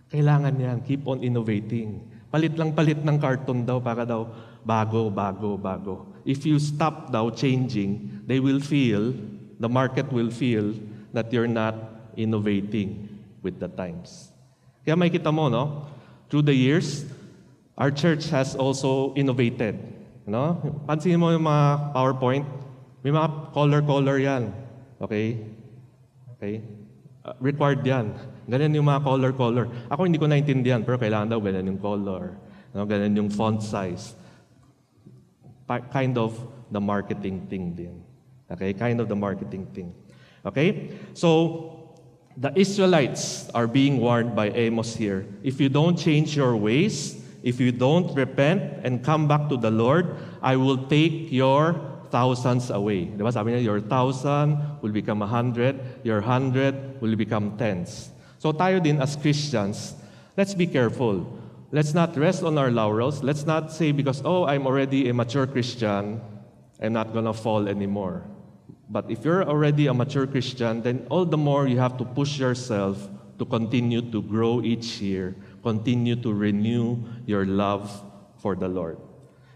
kailangan 0.09 0.57
yan, 0.57 0.79
keep 0.81 1.05
on 1.05 1.21
innovating. 1.21 2.01
Palit 2.33 2.57
lang 2.57 2.73
palit 2.73 2.99
ng 3.05 3.21
karton 3.21 3.69
daw 3.69 3.79
para 3.79 4.09
daw 4.09 4.33
bago, 4.65 5.13
bago, 5.13 5.61
bago. 5.61 5.95
If 6.25 6.49
you 6.49 6.57
stop 6.57 7.13
daw 7.13 7.29
changing, 7.29 8.25
they 8.25 8.41
will 8.41 8.65
feel, 8.65 9.13
the 9.61 9.69
market 9.69 10.09
will 10.09 10.33
feel 10.33 10.73
that 11.13 11.29
you're 11.29 11.51
not 11.51 11.77
innovating 12.17 13.13
with 13.45 13.61
the 13.61 13.69
times. 13.69 14.33
Kaya 14.89 14.97
may 14.97 15.13
kita 15.13 15.29
mo, 15.29 15.53
no? 15.53 15.85
Through 16.33 16.49
the 16.49 16.57
years, 16.57 17.05
Our 17.75 17.91
church 17.91 18.31
has 18.31 18.55
also 18.55 19.15
innovated. 19.19 19.75
No? 20.27 20.63
Pansin 20.87 21.19
mo 21.19 21.35
yung 21.35 21.43
mga 21.43 21.91
PowerPoint, 21.91 22.47
may 23.03 23.11
mga 23.11 23.53
color-color 23.53 24.17
yan. 24.23 24.55
Okay? 25.03 25.43
Okay? 26.39 26.63
Uh, 27.21 27.35
required 27.43 27.83
yan. 27.85 28.15
Ganyan 28.49 28.79
yung 28.79 28.87
mga 28.87 29.03
color-color. 29.03 29.69
Ako 29.91 30.07
hindi 30.07 30.17
ko 30.17 30.31
naintindihan, 30.31 30.87
pero 30.87 30.97
kailangan 30.97 31.35
daw 31.35 31.41
ganyan 31.43 31.75
yung 31.75 31.81
color. 31.83 32.39
No? 32.73 32.87
Ganyan 32.87 33.13
yung 33.19 33.29
font 33.29 33.61
size. 33.61 34.15
Pa- 35.67 35.85
kind 35.91 36.15
of 36.17 36.33
the 36.71 36.81
marketing 36.81 37.45
thing 37.51 37.75
din. 37.75 38.01
Okay? 38.49 38.73
Kind 38.73 39.03
of 39.03 39.11
the 39.11 39.19
marketing 39.19 39.67
thing. 39.75 39.91
Okay? 40.47 40.95
So, 41.13 41.75
the 42.39 42.55
Israelites 42.55 43.51
are 43.51 43.67
being 43.67 43.99
warned 43.99 44.39
by 44.39 44.55
Amos 44.55 44.95
here. 44.95 45.27
If 45.43 45.59
you 45.59 45.69
don't 45.69 45.99
change 45.99 46.39
your 46.39 46.55
ways, 46.55 47.24
if 47.45 47.61
you 47.61 47.71
don't 47.71 48.09
repent 48.17 48.81
and 48.83 49.05
come 49.05 49.29
back 49.29 49.53
to 49.53 49.57
the 49.61 49.71
Lord, 49.71 50.17
I 50.41 50.57
will 50.57 50.89
take 50.89 51.31
your 51.31 51.77
thousands 52.09 52.71
away. 52.71 53.13
Diba? 53.13 53.31
Sabi 53.31 53.53
niya, 53.53 53.63
your 53.63 53.81
thousand 53.85 54.57
will 54.81 54.97
become 54.97 55.21
a 55.21 55.29
hundred, 55.29 55.77
your 56.03 56.25
hundred 56.25 56.75
will 57.05 57.15
become 57.15 57.61
tens. 57.61 58.09
So 58.41 58.51
tayo 58.57 58.83
din 58.83 58.97
as 58.97 59.15
Christians, 59.15 59.93
let's 60.41 60.57
be 60.57 60.67
careful. 60.67 61.29
Let's 61.69 61.93
not 61.93 62.17
rest 62.17 62.43
on 62.43 62.57
our 62.57 62.73
laurels. 62.73 63.23
Let's 63.23 63.45
not 63.45 63.73
say 63.73 63.93
because, 63.93 64.23
oh, 64.25 64.49
I'm 64.49 64.65
already 64.65 65.11
a 65.11 65.15
mature 65.15 65.47
Christian, 65.47 66.21
I'm 66.81 66.93
not 66.93 67.13
going 67.13 67.27
to 67.27 67.35
fall 67.37 67.69
anymore. 67.69 68.25
But 68.89 69.11
if 69.11 69.25
you're 69.25 69.45
already 69.45 69.89
a 69.89 69.95
mature 69.95 70.27
Christian, 70.27 70.81
then 70.81 71.05
all 71.11 71.25
the 71.27 71.37
more 71.37 71.69
you 71.69 71.77
have 71.77 71.99
to 71.99 72.05
push 72.05 72.39
yourself 72.39 72.97
to 73.39 73.45
continue 73.45 74.01
to 74.13 74.23
grow 74.23 74.63
each 74.63 75.01
year 75.01 75.35
continue 75.65 76.15
to 76.21 76.33
renew 76.33 77.03
your 77.25 77.45
love 77.49 77.91
for 78.39 78.55
the 78.55 78.69
Lord. 78.69 78.99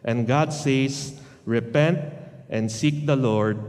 And 0.03 0.27
God 0.27 0.53
says, 0.53 1.21
repent 1.45 2.01
and 2.49 2.73
seek 2.73 3.05
the 3.05 3.15
Lord 3.15 3.61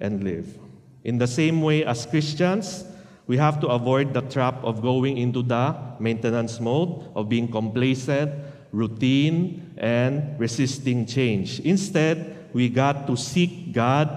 and 0.00 0.24
live. 0.24 0.58
In 1.04 1.18
the 1.18 1.28
same 1.28 1.60
way 1.60 1.84
as 1.84 2.06
Christians, 2.06 2.84
we 3.26 3.36
have 3.36 3.60
to 3.60 3.68
avoid 3.68 4.14
the 4.14 4.22
trap 4.22 4.64
of 4.64 4.82
going 4.82 5.18
into 5.18 5.42
the 5.42 5.76
maintenance 6.00 6.58
mode, 6.58 7.04
of 7.14 7.28
being 7.28 7.52
complacent, 7.52 8.32
routine, 8.72 9.74
and 9.76 10.38
resisting 10.40 11.06
change. 11.06 11.60
Instead, 11.60 12.48
we 12.52 12.68
got 12.68 13.06
to 13.06 13.16
seek 13.16 13.72
God 13.72 14.08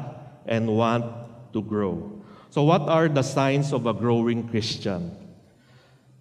and 0.45 0.67
want 0.67 1.05
to 1.53 1.61
grow. 1.61 2.11
So, 2.49 2.63
what 2.63 2.87
are 2.87 3.09
the 3.09 3.23
signs 3.23 3.73
of 3.73 3.85
a 3.85 3.93
growing 3.93 4.47
Christian? 4.47 5.11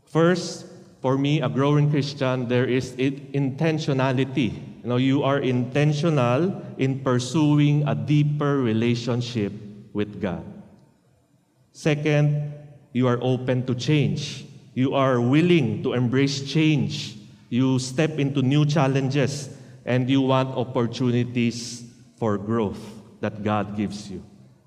First, 0.06 0.66
for 1.04 1.18
me, 1.18 1.42
a 1.44 1.50
growing 1.50 1.90
Christian, 1.90 2.48
there 2.48 2.64
is 2.64 2.96
intentionality. 2.96 4.56
You 4.80 4.88
know, 4.88 4.96
you 4.96 5.22
are 5.22 5.36
intentional 5.36 6.64
in 6.78 7.04
pursuing 7.04 7.86
a 7.86 7.94
deeper 7.94 8.64
relationship 8.64 9.52
with 9.92 10.16
God. 10.16 10.40
Second, 11.72 12.54
you 12.94 13.06
are 13.06 13.20
open 13.20 13.66
to 13.66 13.74
change. 13.74 14.46
You 14.72 14.94
are 14.94 15.20
willing 15.20 15.82
to 15.82 15.92
embrace 15.92 16.40
change. 16.40 17.18
You 17.50 17.78
step 17.78 18.16
into 18.16 18.40
new 18.40 18.64
challenges 18.64 19.52
and 19.84 20.08
you 20.08 20.22
want 20.22 20.56
opportunities 20.56 21.84
for 22.16 22.38
growth 22.38 22.80
that 23.20 23.44
God 23.44 23.76
gives 23.76 24.10
you. 24.10 24.24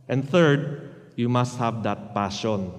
And 0.08 0.22
third, 0.22 0.94
you 1.16 1.30
must 1.30 1.58
have 1.58 1.82
that 1.82 2.14
passion 2.14 2.70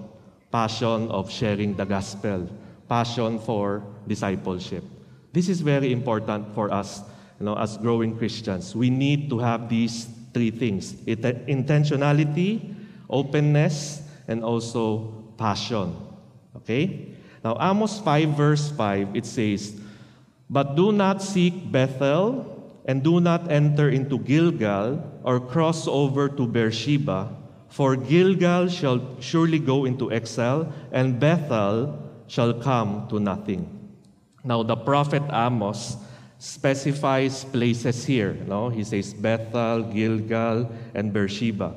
passion 0.49 1.11
of 1.11 1.29
sharing 1.29 1.75
the 1.75 1.85
gospel 1.85 2.49
passion 2.89 3.37
for 3.39 3.83
discipleship. 4.07 4.83
This 5.31 5.47
is 5.47 5.61
very 5.61 5.93
important 5.93 6.53
for 6.55 6.73
us, 6.73 7.05
you 7.39 7.45
know, 7.45 7.55
as 7.55 7.77
growing 7.77 8.17
Christians. 8.17 8.75
We 8.75 8.89
need 8.89 9.29
to 9.29 9.37
have 9.37 9.69
these 9.69 10.09
three 10.33 10.49
things: 10.49 10.93
intentionality, 11.05 12.73
openness, 13.09 14.01
and 14.27 14.43
also 14.43 15.13
passion. 15.37 15.95
Okay? 16.57 17.15
Now, 17.43 17.55
Amos 17.61 17.99
5, 17.99 18.35
verse 18.35 18.69
5, 18.71 19.15
it 19.15 19.25
says, 19.25 19.79
But 20.49 20.75
do 20.75 20.91
not 20.91 21.21
seek 21.21 21.71
Bethel, 21.71 22.43
and 22.85 23.01
do 23.03 23.21
not 23.21 23.49
enter 23.49 23.87
into 23.89 24.19
Gilgal, 24.19 24.99
or 25.23 25.39
cross 25.39 25.87
over 25.87 26.27
to 26.27 26.47
Beersheba, 26.47 27.31
for 27.69 27.95
Gilgal 27.95 28.67
shall 28.67 28.99
surely 29.21 29.59
go 29.59 29.85
into 29.85 30.11
exile, 30.11 30.73
and 30.91 31.19
Bethel 31.19 31.95
shall 32.29 32.53
come 32.53 33.09
to 33.09 33.19
nothing. 33.19 33.67
Now, 34.45 34.63
the 34.63 34.77
prophet 34.77 35.23
Amos 35.33 35.97
specifies 36.37 37.43
places 37.43 38.05
here. 38.05 38.37
No? 38.47 38.69
He 38.69 38.85
says 38.85 39.13
Bethel, 39.13 39.83
Gilgal, 39.83 40.71
and 40.95 41.11
Beersheba. 41.11 41.75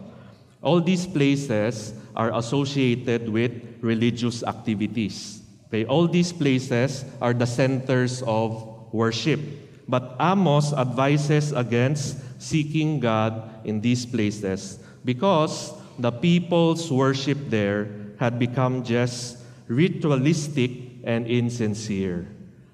All 0.62 0.80
these 0.80 1.06
places 1.06 1.94
are 2.14 2.30
associated 2.38 3.28
with 3.28 3.50
religious 3.80 4.44
activities. 4.44 5.42
Okay? 5.66 5.85
All 5.87 6.06
these 6.06 6.32
places 6.32 7.04
are 7.21 7.35
the 7.35 7.47
centers 7.47 8.23
of 8.23 8.62
worship. 8.92 9.40
But 9.88 10.14
Amos 10.21 10.73
advises 10.73 11.50
against 11.50 12.23
seeking 12.40 13.00
God 13.00 13.50
in 13.64 13.80
these 13.80 14.06
places 14.06 14.78
because 15.04 15.75
the 15.99 16.12
people's 16.12 16.90
worship 16.92 17.38
there 17.49 17.88
had 18.21 18.38
become 18.38 18.85
just 18.85 19.42
ritualistic 19.69 20.71
and 21.04 21.26
insincere. 21.26 22.26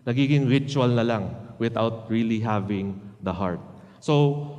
Nagiging 0.07 0.49
ritual 0.49 0.89
na 0.89 1.03
lang 1.03 1.37
without 1.59 2.09
really 2.11 2.41
having 2.41 3.01
the 3.23 3.33
heart. 3.33 3.61
So, 4.01 4.59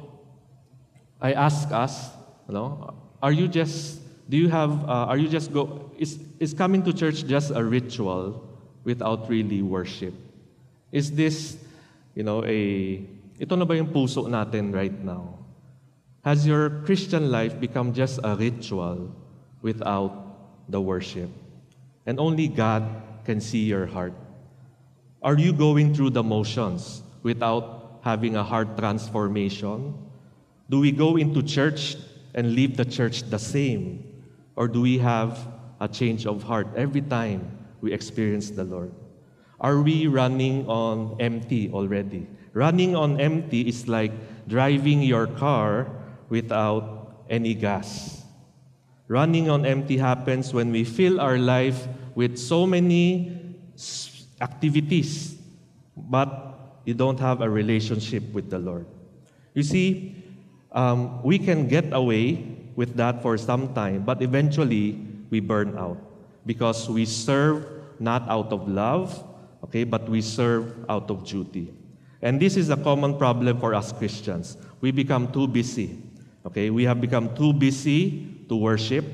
I 1.21 1.33
ask 1.33 1.71
us, 1.71 2.11
you 2.47 2.53
know, 2.53 2.93
are 3.21 3.31
you 3.31 3.47
just 3.47 3.99
Do 4.29 4.37
you 4.37 4.47
have, 4.47 4.87
uh, 4.87 5.09
are 5.09 5.17
you 5.17 5.27
just 5.27 5.51
go, 5.51 5.89
is, 5.97 6.19
is 6.39 6.53
coming 6.53 6.83
to 6.83 6.93
church 6.93 7.25
just 7.25 7.49
a 7.49 7.63
ritual 7.63 8.45
without 8.83 9.27
really 9.27 9.63
worship? 9.63 10.13
Is 10.91 11.11
this, 11.11 11.57
you 12.13 12.21
know, 12.21 12.45
a, 12.45 13.01
ito 13.39 13.55
na 13.55 13.65
ba 13.65 13.75
yung 13.75 13.89
puso 13.89 14.29
natin 14.29 14.71
right 14.71 14.93
now? 15.03 15.33
Has 16.21 16.45
your 16.45 16.85
Christian 16.85 17.31
life 17.31 17.59
become 17.59 17.91
just 17.91 18.19
a 18.23 18.35
ritual 18.35 19.09
without 19.63 20.13
the 20.69 20.79
worship? 20.79 21.29
And 22.09 22.19
only 22.19 22.47
God 22.47 22.89
can 23.23 23.39
see 23.39 23.69
your 23.69 23.85
heart. 23.85 24.17
Are 25.21 25.37
you 25.37 25.53
going 25.53 25.93
through 25.93 26.09
the 26.17 26.23
motions 26.23 27.03
without 27.21 28.01
having 28.01 28.35
a 28.35 28.41
heart 28.41 28.79
transformation? 28.79 29.93
Do 30.71 30.79
we 30.79 30.91
go 30.91 31.17
into 31.17 31.43
church 31.43 31.97
and 32.33 32.55
leave 32.55 32.77
the 32.77 32.85
church 32.85 33.29
the 33.29 33.37
same? 33.37 34.25
Or 34.55 34.67
do 34.67 34.81
we 34.81 34.97
have 34.97 35.37
a 35.79 35.87
change 35.87 36.25
of 36.25 36.41
heart 36.41 36.73
every 36.75 37.05
time 37.05 37.45
we 37.79 37.93
experience 37.93 38.49
the 38.49 38.63
Lord? 38.63 38.91
Are 39.61 39.79
we 39.79 40.07
running 40.07 40.65
on 40.65 41.15
empty 41.19 41.69
already? 41.69 42.25
Running 42.53 42.95
on 42.95 43.21
empty 43.21 43.69
is 43.69 43.87
like 43.87 44.13
driving 44.47 45.03
your 45.03 45.27
car 45.27 45.85
without 46.27 47.21
any 47.29 47.53
gas. 47.53 48.25
Running 49.09 49.49
on 49.49 49.65
empty 49.65 49.97
happens 49.97 50.53
when 50.53 50.71
we 50.71 50.83
fill 50.83 51.21
our 51.21 51.37
life 51.37 51.87
with 52.15 52.37
so 52.37 52.65
many 52.65 53.39
activities, 54.41 55.37
but 55.95 56.81
you 56.85 56.93
don't 56.93 57.19
have 57.19 57.41
a 57.41 57.49
relationship 57.49 58.23
with 58.33 58.49
the 58.49 58.59
Lord. 58.59 58.85
You 59.53 59.63
see, 59.63 60.15
um, 60.71 61.21
we 61.23 61.39
can 61.39 61.67
get 61.67 61.93
away 61.93 62.57
with 62.75 62.95
that 62.95 63.21
for 63.21 63.37
some 63.37 63.73
time, 63.73 64.03
but 64.03 64.21
eventually 64.21 64.99
we 65.29 65.39
burn 65.39 65.77
out 65.77 65.97
because 66.45 66.89
we 66.89 67.05
serve 67.05 67.65
not 67.99 68.27
out 68.29 68.51
of 68.53 68.67
love, 68.67 69.23
okay, 69.63 69.83
but 69.83 70.07
we 70.09 70.21
serve 70.21 70.73
out 70.89 71.11
of 71.11 71.25
duty. 71.25 71.73
And 72.21 72.39
this 72.39 72.57
is 72.57 72.69
a 72.69 72.77
common 72.77 73.17
problem 73.17 73.59
for 73.59 73.73
us 73.73 73.91
Christians. 73.91 74.57
We 74.81 74.91
become 74.91 75.31
too 75.31 75.47
busy. 75.47 76.01
Okay, 76.45 76.69
we 76.69 76.83
have 76.83 77.01
become 77.01 77.35
too 77.35 77.53
busy 77.53 78.45
to 78.47 78.55
worship. 78.55 79.05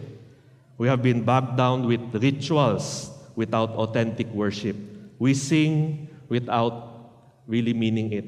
We 0.77 0.87
have 0.87 1.01
been 1.01 1.23
bogged 1.23 1.57
down 1.57 1.87
with 1.87 2.01
rituals 2.13 3.11
without 3.35 3.71
authentic 3.71 4.27
worship. 4.33 4.75
We 5.19 5.33
sing 5.33 6.09
without 6.27 7.11
really 7.47 7.73
meaning 7.73 8.11
it. 8.13 8.25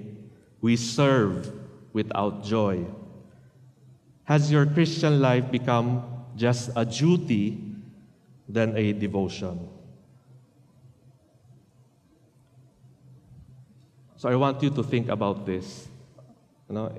We 0.62 0.76
serve 0.76 1.52
without 1.94 2.44
joy. 2.44 2.86
Has 4.24 4.52
your 4.52 4.66
Christian 4.66 5.22
life 5.22 5.52
become 5.52 6.04
just 6.36 6.70
a 6.76 6.86
duty 6.86 7.64
than 8.48 8.76
a 8.78 8.94
devotion? 8.94 9.70
So 14.18 14.30
I 14.30 14.36
want 14.36 14.62
you 14.64 14.70
to 14.72 14.84
think 14.84 15.10
about 15.10 15.46
this. 15.46 15.88
You 16.68 16.76
know, 16.76 16.92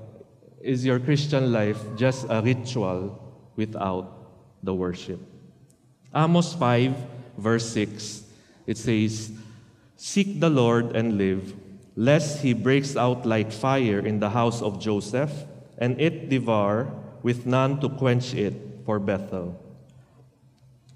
is 0.61 0.85
your 0.85 0.99
Christian 0.99 1.51
life 1.51 1.77
just 1.95 2.25
a 2.29 2.41
ritual 2.41 3.19
without 3.55 4.63
the 4.63 4.73
worship? 4.73 5.19
Amos 6.15 6.53
5, 6.53 6.95
verse 7.37 7.69
6, 7.69 8.23
it 8.65 8.77
says, 8.77 9.31
Seek 9.95 10.39
the 10.39 10.49
Lord 10.49 10.95
and 10.95 11.17
live, 11.17 11.53
lest 11.95 12.41
he 12.41 12.53
breaks 12.53 12.95
out 12.95 13.25
like 13.25 13.51
fire 13.51 13.99
in 13.99 14.19
the 14.19 14.31
house 14.31 14.61
of 14.61 14.79
Joseph, 14.79 15.31
and 15.77 15.99
it 16.01 16.29
devour, 16.29 16.91
with 17.21 17.45
none 17.45 17.79
to 17.81 17.89
quench 17.89 18.33
it 18.33 18.53
for 18.85 18.97
Bethel. 18.97 19.59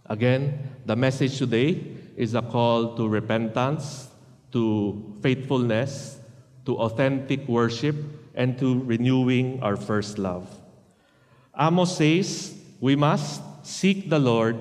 Again, 0.07 0.69
the 0.85 0.95
message 0.95 1.37
today 1.37 1.83
is 2.15 2.33
a 2.33 2.41
call 2.41 2.95
to 2.95 3.07
repentance, 3.07 4.09
to 4.51 5.17
faithfulness, 5.21 6.19
to 6.65 6.77
authentic 6.77 7.47
worship, 7.47 7.95
and 8.33 8.57
to 8.57 8.79
renewing 8.83 9.61
our 9.61 9.75
first 9.75 10.17
love. 10.17 10.49
Amos 11.59 11.97
says, 11.97 12.55
we 12.79 12.95
must 12.95 13.41
seek 13.63 14.09
the 14.09 14.19
Lord 14.19 14.57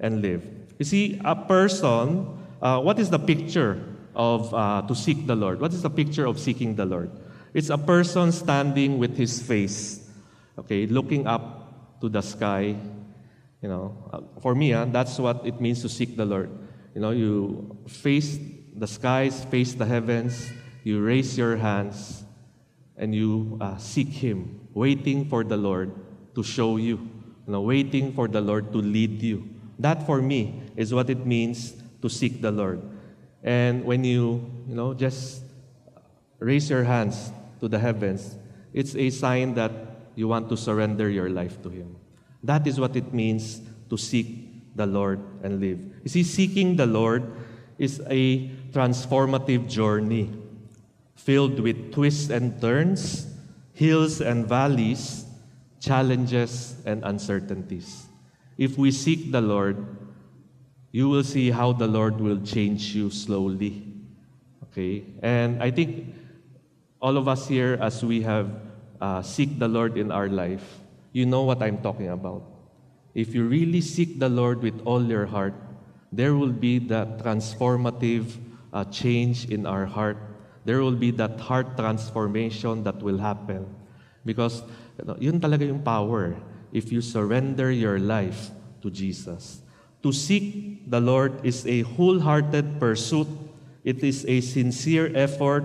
and 0.00 0.22
live. 0.22 0.44
You 0.78 0.84
see, 0.84 1.20
a 1.24 1.34
person, 1.34 2.26
uh, 2.60 2.80
what 2.80 2.98
is 2.98 3.10
the 3.10 3.18
picture 3.18 3.82
of 4.14 4.52
uh, 4.52 4.82
to 4.88 4.94
seek 4.94 5.26
the 5.26 5.36
Lord? 5.36 5.60
What 5.60 5.72
is 5.72 5.82
the 5.82 5.90
picture 5.90 6.26
of 6.26 6.38
seeking 6.38 6.74
the 6.74 6.84
Lord? 6.84 7.10
It's 7.54 7.70
a 7.70 7.78
person 7.78 8.32
standing 8.32 8.98
with 8.98 9.16
his 9.16 9.40
face, 9.40 10.06
okay, 10.58 10.86
looking 10.86 11.26
up 11.26 12.00
to 12.00 12.08
the 12.08 12.20
sky. 12.20 12.76
You 13.62 13.68
know, 13.68 13.96
uh, 14.12 14.20
for 14.40 14.54
me, 14.54 14.74
uh, 14.74 14.84
that's 14.84 15.18
what 15.18 15.46
it 15.46 15.60
means 15.60 15.80
to 15.82 15.88
seek 15.88 16.16
the 16.16 16.26
Lord. 16.26 16.50
You 16.94 17.00
know, 17.00 17.10
you 17.10 17.76
face 17.88 18.38
the 18.76 18.86
skies, 18.86 19.44
face 19.46 19.72
the 19.72 19.86
heavens, 19.86 20.50
you 20.84 21.00
raise 21.00 21.36
your 21.36 21.56
hands, 21.56 22.24
and 22.96 23.14
you 23.14 23.56
uh, 23.60 23.76
seek 23.78 24.08
Him, 24.08 24.68
waiting 24.74 25.28
for 25.28 25.42
the 25.42 25.56
Lord 25.56 25.92
to 26.34 26.42
show 26.42 26.76
you, 26.76 26.96
you 27.46 27.52
know, 27.52 27.62
waiting 27.62 28.12
for 28.12 28.28
the 28.28 28.40
Lord 28.40 28.72
to 28.72 28.78
lead 28.78 29.22
you. 29.22 29.55
That 29.78 30.06
for 30.06 30.22
me 30.22 30.62
is 30.76 30.94
what 30.94 31.10
it 31.10 31.26
means 31.26 31.74
to 32.02 32.08
seek 32.08 32.40
the 32.40 32.50
Lord. 32.50 32.82
And 33.42 33.84
when 33.84 34.04
you, 34.04 34.50
you 34.66 34.74
know, 34.74 34.94
just 34.94 35.42
raise 36.38 36.68
your 36.68 36.84
hands 36.84 37.30
to 37.60 37.68
the 37.68 37.78
heavens, 37.78 38.36
it's 38.72 38.94
a 38.96 39.10
sign 39.10 39.54
that 39.54 39.72
you 40.14 40.28
want 40.28 40.48
to 40.48 40.56
surrender 40.56 41.08
your 41.08 41.28
life 41.28 41.62
to 41.62 41.68
Him. 41.68 41.96
That 42.42 42.66
is 42.66 42.80
what 42.80 42.96
it 42.96 43.12
means 43.12 43.60
to 43.90 43.96
seek 43.96 44.74
the 44.74 44.86
Lord 44.86 45.20
and 45.42 45.60
live. 45.60 45.80
You 46.04 46.08
see, 46.08 46.22
seeking 46.22 46.76
the 46.76 46.86
Lord 46.86 47.24
is 47.78 48.00
a 48.08 48.48
transformative 48.72 49.68
journey 49.68 50.32
filled 51.14 51.60
with 51.60 51.92
twists 51.92 52.30
and 52.30 52.60
turns, 52.60 53.26
hills 53.72 54.20
and 54.20 54.46
valleys, 54.46 55.24
challenges 55.80 56.76
and 56.84 57.04
uncertainties. 57.04 58.05
If 58.56 58.78
we 58.78 58.90
seek 58.90 59.32
the 59.32 59.40
Lord, 59.40 59.76
you 60.92 61.08
will 61.08 61.24
see 61.24 61.50
how 61.50 61.72
the 61.72 61.86
Lord 61.86 62.20
will 62.20 62.40
change 62.40 62.94
you 62.94 63.10
slowly. 63.10 63.84
Okay? 64.64 65.04
And 65.22 65.62
I 65.62 65.70
think 65.70 66.14
all 67.00 67.16
of 67.16 67.28
us 67.28 67.48
here, 67.48 67.78
as 67.80 68.04
we 68.04 68.22
have 68.22 68.50
uh, 69.00 69.22
seek 69.22 69.58
the 69.58 69.68
Lord 69.68 69.98
in 69.98 70.10
our 70.10 70.28
life, 70.28 70.80
you 71.12 71.26
know 71.26 71.42
what 71.42 71.62
I'm 71.62 71.78
talking 71.82 72.08
about. 72.08 72.42
If 73.14 73.34
you 73.34 73.44
really 73.44 73.80
seek 73.80 74.18
the 74.18 74.28
Lord 74.28 74.62
with 74.62 74.80
all 74.84 75.02
your 75.02 75.26
heart, 75.26 75.54
there 76.12 76.34
will 76.34 76.52
be 76.52 76.78
that 76.88 77.18
transformative 77.18 78.36
uh, 78.72 78.84
change 78.84 79.46
in 79.46 79.66
our 79.66 79.86
heart 79.86 80.16
there 80.66 80.82
will 80.82 80.98
be 80.98 81.14
that 81.14 81.38
heart 81.38 81.78
transformation 81.78 82.82
that 82.82 82.98
will 82.98 83.18
happen. 83.22 83.70
Because 84.26 84.66
you 84.98 85.04
know, 85.06 85.16
yun 85.22 85.38
talaga 85.38 85.62
yung 85.62 85.80
power 85.80 86.34
if 86.76 86.92
you 86.92 87.00
surrender 87.00 87.72
your 87.72 87.98
life 87.98 88.52
to 88.84 88.92
Jesus. 88.92 89.64
To 90.04 90.12
seek 90.12 90.84
the 90.84 91.00
Lord 91.00 91.40
is 91.40 91.64
a 91.64 91.80
wholehearted 91.96 92.78
pursuit. 92.78 93.26
It 93.82 94.04
is 94.04 94.28
a 94.28 94.44
sincere 94.44 95.08
effort 95.16 95.64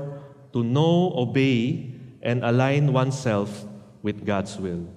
to 0.53 0.63
know, 0.63 1.11
obey, 1.19 1.91
and 2.23 2.45
align 2.45 2.93
oneself 2.93 3.65
with 4.01 4.25
God's 4.25 4.55
will. 4.55 4.87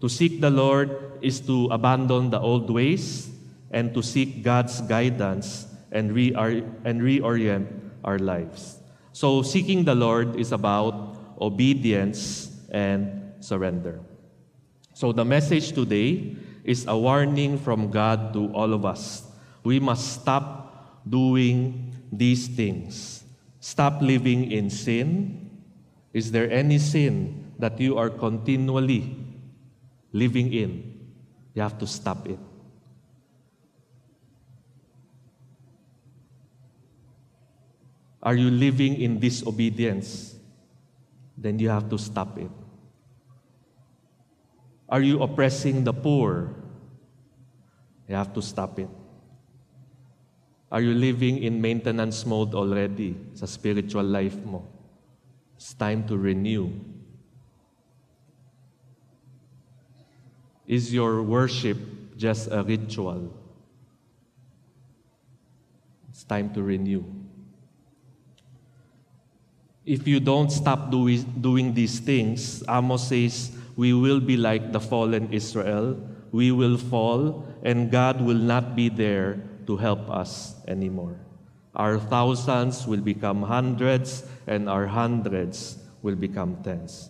To 0.00 0.08
seek 0.08 0.40
the 0.40 0.50
Lord 0.50 1.18
is 1.20 1.40
to 1.50 1.66
abandon 1.74 2.30
the 2.30 2.38
old 2.38 2.70
ways 2.70 3.28
and 3.72 3.92
to 3.94 4.02
seek 4.02 4.44
God's 4.44 4.80
guidance 4.82 5.66
and, 5.90 6.12
re- 6.12 6.34
and 6.84 7.02
reorient 7.02 7.66
our 8.04 8.18
lives. 8.18 8.78
So, 9.12 9.42
seeking 9.42 9.84
the 9.84 9.94
Lord 9.94 10.36
is 10.38 10.52
about 10.52 11.16
obedience 11.40 12.50
and 12.70 13.34
surrender. 13.40 14.00
So, 15.02 15.10
the 15.10 15.24
message 15.24 15.74
today 15.74 16.36
is 16.62 16.86
a 16.86 16.96
warning 16.96 17.58
from 17.58 17.90
God 17.90 18.32
to 18.38 18.54
all 18.54 18.70
of 18.70 18.86
us. 18.86 19.26
We 19.66 19.80
must 19.82 20.22
stop 20.22 21.02
doing 21.02 21.90
these 22.12 22.46
things. 22.46 23.24
Stop 23.58 23.98
living 23.98 24.52
in 24.52 24.70
sin. 24.70 25.50
Is 26.14 26.30
there 26.30 26.48
any 26.52 26.78
sin 26.78 27.50
that 27.58 27.80
you 27.80 27.98
are 27.98 28.10
continually 28.10 29.10
living 30.12 30.54
in? 30.54 30.70
You 31.54 31.62
have 31.62 31.82
to 31.82 31.86
stop 31.88 32.28
it. 32.28 32.38
Are 38.22 38.36
you 38.36 38.52
living 38.54 39.02
in 39.02 39.18
disobedience? 39.18 40.36
Then 41.36 41.58
you 41.58 41.70
have 41.70 41.90
to 41.90 41.98
stop 41.98 42.38
it. 42.38 42.61
Are 44.92 45.00
you 45.00 45.24
oppressing 45.24 45.84
the 45.84 45.96
poor? 45.96 46.52
You 48.06 48.14
have 48.14 48.34
to 48.34 48.42
stop 48.42 48.78
it. 48.78 48.90
Are 50.70 50.82
you 50.84 50.92
living 50.92 51.42
in 51.42 51.60
maintenance 51.60 52.26
mode 52.28 52.52
already 52.52 53.16
sa 53.32 53.48
spiritual 53.48 54.04
life 54.04 54.36
mo? 54.44 54.68
It's 55.56 55.72
time 55.72 56.04
to 56.12 56.16
renew. 56.20 56.76
Is 60.68 60.92
your 60.92 61.24
worship 61.24 61.80
just 62.22 62.52
a 62.52 62.62
ritual. 62.62 63.32
It's 66.10 66.24
time 66.24 66.52
to 66.54 66.62
renew. 66.62 67.04
If 69.84 70.06
you 70.06 70.20
don't 70.20 70.52
stop 70.52 70.90
doing, 70.90 71.24
doing 71.40 71.74
these 71.74 71.98
things, 71.98 72.62
Amos 72.68 73.08
says, 73.08 73.50
we 73.76 73.92
will 73.92 74.20
be 74.20 74.36
like 74.36 74.72
the 74.72 74.80
fallen 74.80 75.32
Israel. 75.32 75.96
We 76.32 76.52
will 76.52 76.78
fall, 76.78 77.44
and 77.62 77.90
God 77.90 78.20
will 78.20 78.40
not 78.40 78.74
be 78.76 78.88
there 78.88 79.42
to 79.66 79.76
help 79.76 80.08
us 80.08 80.56
anymore. 80.66 81.20
Our 81.76 81.98
thousands 81.98 82.86
will 82.86 83.00
become 83.00 83.42
hundreds, 83.42 84.24
and 84.46 84.68
our 84.68 84.86
hundreds 84.86 85.78
will 86.02 86.16
become 86.16 86.56
tens. 86.62 87.08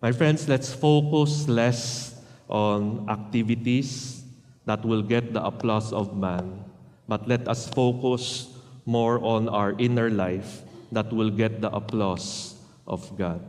My 0.00 0.12
friends, 0.12 0.48
let's 0.48 0.72
focus 0.72 1.48
less 1.48 2.14
on 2.48 3.08
activities 3.08 4.22
that 4.64 4.84
will 4.84 5.02
get 5.02 5.32
the 5.32 5.44
applause 5.44 5.92
of 5.92 6.16
man, 6.16 6.64
but 7.08 7.26
let 7.26 7.48
us 7.48 7.68
focus 7.68 8.48
more 8.84 9.20
on 9.24 9.48
our 9.48 9.74
inner 9.78 10.08
life 10.08 10.62
that 10.92 11.12
will 11.12 11.30
get 11.30 11.60
the 11.60 11.70
applause 11.72 12.56
of 12.86 13.04
God. 13.16 13.40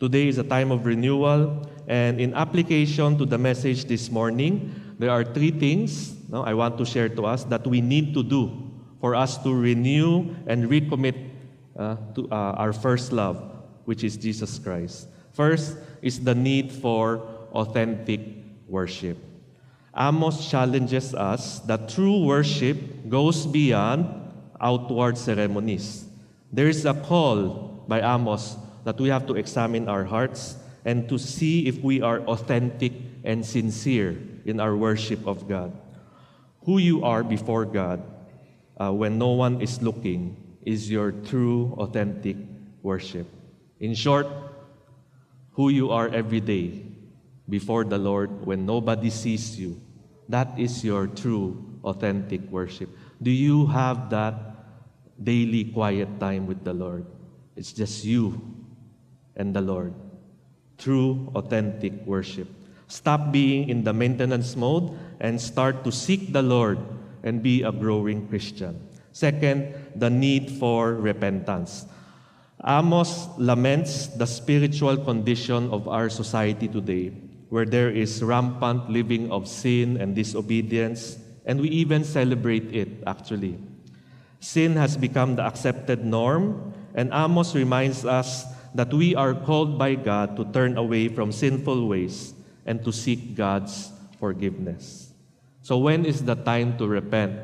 Today 0.00 0.28
is 0.28 0.38
a 0.38 0.42
time 0.42 0.72
of 0.72 0.86
renewal, 0.86 1.68
and 1.86 2.18
in 2.18 2.32
application 2.32 3.18
to 3.18 3.26
the 3.26 3.36
message 3.36 3.84
this 3.84 4.10
morning, 4.10 4.72
there 4.98 5.10
are 5.10 5.22
three 5.22 5.50
things 5.50 6.16
no, 6.30 6.44
I 6.44 6.54
want 6.54 6.78
to 6.78 6.86
share 6.86 7.08
to 7.08 7.26
us 7.26 7.42
that 7.50 7.66
we 7.66 7.80
need 7.80 8.14
to 8.14 8.22
do 8.22 8.54
for 9.00 9.16
us 9.16 9.36
to 9.42 9.52
renew 9.52 10.30
and 10.46 10.70
recommit 10.70 11.28
uh, 11.76 11.96
to 12.14 12.30
uh, 12.30 12.54
our 12.54 12.72
first 12.72 13.12
love, 13.12 13.42
which 13.84 14.04
is 14.04 14.16
Jesus 14.16 14.58
Christ. 14.60 15.08
First 15.32 15.76
is 16.02 16.22
the 16.22 16.34
need 16.34 16.70
for 16.70 17.26
authentic 17.52 18.20
worship. 18.68 19.18
Amos 19.96 20.48
challenges 20.48 21.14
us 21.14 21.58
that 21.66 21.88
true 21.88 22.24
worship 22.24 22.78
goes 23.10 23.44
beyond 23.44 24.06
outward 24.60 25.18
ceremonies. 25.18 26.06
There 26.52 26.68
is 26.68 26.86
a 26.86 26.94
call 26.94 27.84
by 27.88 28.00
Amos 28.00 28.54
that 28.84 28.98
we 28.98 29.08
have 29.08 29.26
to 29.26 29.34
examine 29.34 29.88
our 29.88 30.04
hearts 30.04 30.56
and 30.84 31.08
to 31.08 31.18
see 31.18 31.66
if 31.66 31.82
we 31.82 32.00
are 32.00 32.20
authentic 32.20 32.92
and 33.24 33.44
sincere 33.44 34.16
in 34.44 34.60
our 34.60 34.76
worship 34.76 35.26
of 35.26 35.48
God. 35.48 35.72
Who 36.64 36.78
you 36.78 37.04
are 37.04 37.22
before 37.22 37.64
God 37.64 38.02
uh, 38.80 38.92
when 38.92 39.18
no 39.18 39.30
one 39.32 39.60
is 39.60 39.82
looking 39.82 40.36
is 40.62 40.90
your 40.90 41.12
true, 41.12 41.74
authentic 41.78 42.36
worship. 42.82 43.26
In 43.78 43.94
short, 43.94 44.26
who 45.52 45.68
you 45.68 45.90
are 45.90 46.08
every 46.08 46.40
day 46.40 46.82
before 47.48 47.84
the 47.84 47.98
Lord 47.98 48.46
when 48.46 48.64
nobody 48.64 49.10
sees 49.10 49.58
you, 49.58 49.80
that 50.28 50.58
is 50.58 50.84
your 50.84 51.06
true, 51.06 51.80
authentic 51.84 52.40
worship. 52.50 52.88
Do 53.20 53.30
you 53.30 53.66
have 53.66 54.10
that 54.10 54.34
daily 55.22 55.64
quiet 55.64 56.20
time 56.20 56.46
with 56.46 56.64
the 56.64 56.72
Lord? 56.72 57.04
It's 57.56 57.72
just 57.72 58.04
you 58.04 58.59
and 59.40 59.56
the 59.56 59.64
Lord. 59.64 59.96
True, 60.76 61.32
authentic 61.34 62.04
worship. 62.04 62.46
Stop 62.88 63.32
being 63.32 63.72
in 63.72 63.82
the 63.82 63.96
maintenance 63.96 64.54
mode 64.54 64.92
and 65.20 65.40
start 65.40 65.82
to 65.84 65.90
seek 65.90 66.32
the 66.36 66.44
Lord 66.44 66.76
and 67.24 67.42
be 67.42 67.62
a 67.64 67.72
growing 67.72 68.28
Christian. 68.28 68.76
Second, 69.12 69.72
the 69.96 70.10
need 70.10 70.50
for 70.60 70.94
repentance. 70.94 71.86
Amos 72.60 73.28
laments 73.38 74.08
the 74.20 74.26
spiritual 74.26 74.98
condition 74.98 75.70
of 75.72 75.88
our 75.88 76.10
society 76.10 76.68
today, 76.68 77.08
where 77.48 77.64
there 77.64 77.88
is 77.88 78.22
rampant 78.22 78.90
living 78.90 79.32
of 79.32 79.48
sin 79.48 79.96
and 79.96 80.14
disobedience, 80.14 81.16
and 81.46 81.60
we 81.60 81.68
even 81.68 82.04
celebrate 82.04 82.68
it, 82.74 82.88
actually. 83.06 83.56
Sin 84.40 84.76
has 84.76 84.96
become 84.96 85.36
the 85.36 85.42
accepted 85.42 86.04
norm, 86.04 86.72
and 86.94 87.10
Amos 87.12 87.54
reminds 87.54 88.04
us 88.04 88.44
that 88.74 88.92
we 88.92 89.14
are 89.14 89.34
called 89.34 89.78
by 89.78 89.94
God 89.94 90.36
to 90.36 90.44
turn 90.52 90.76
away 90.76 91.08
from 91.08 91.32
sinful 91.32 91.88
ways 91.88 92.34
and 92.66 92.84
to 92.84 92.92
seek 92.92 93.34
God's 93.34 93.90
forgiveness. 94.18 95.12
So, 95.62 95.78
when 95.78 96.04
is 96.04 96.24
the 96.24 96.34
time 96.34 96.78
to 96.78 96.86
repent? 96.86 97.36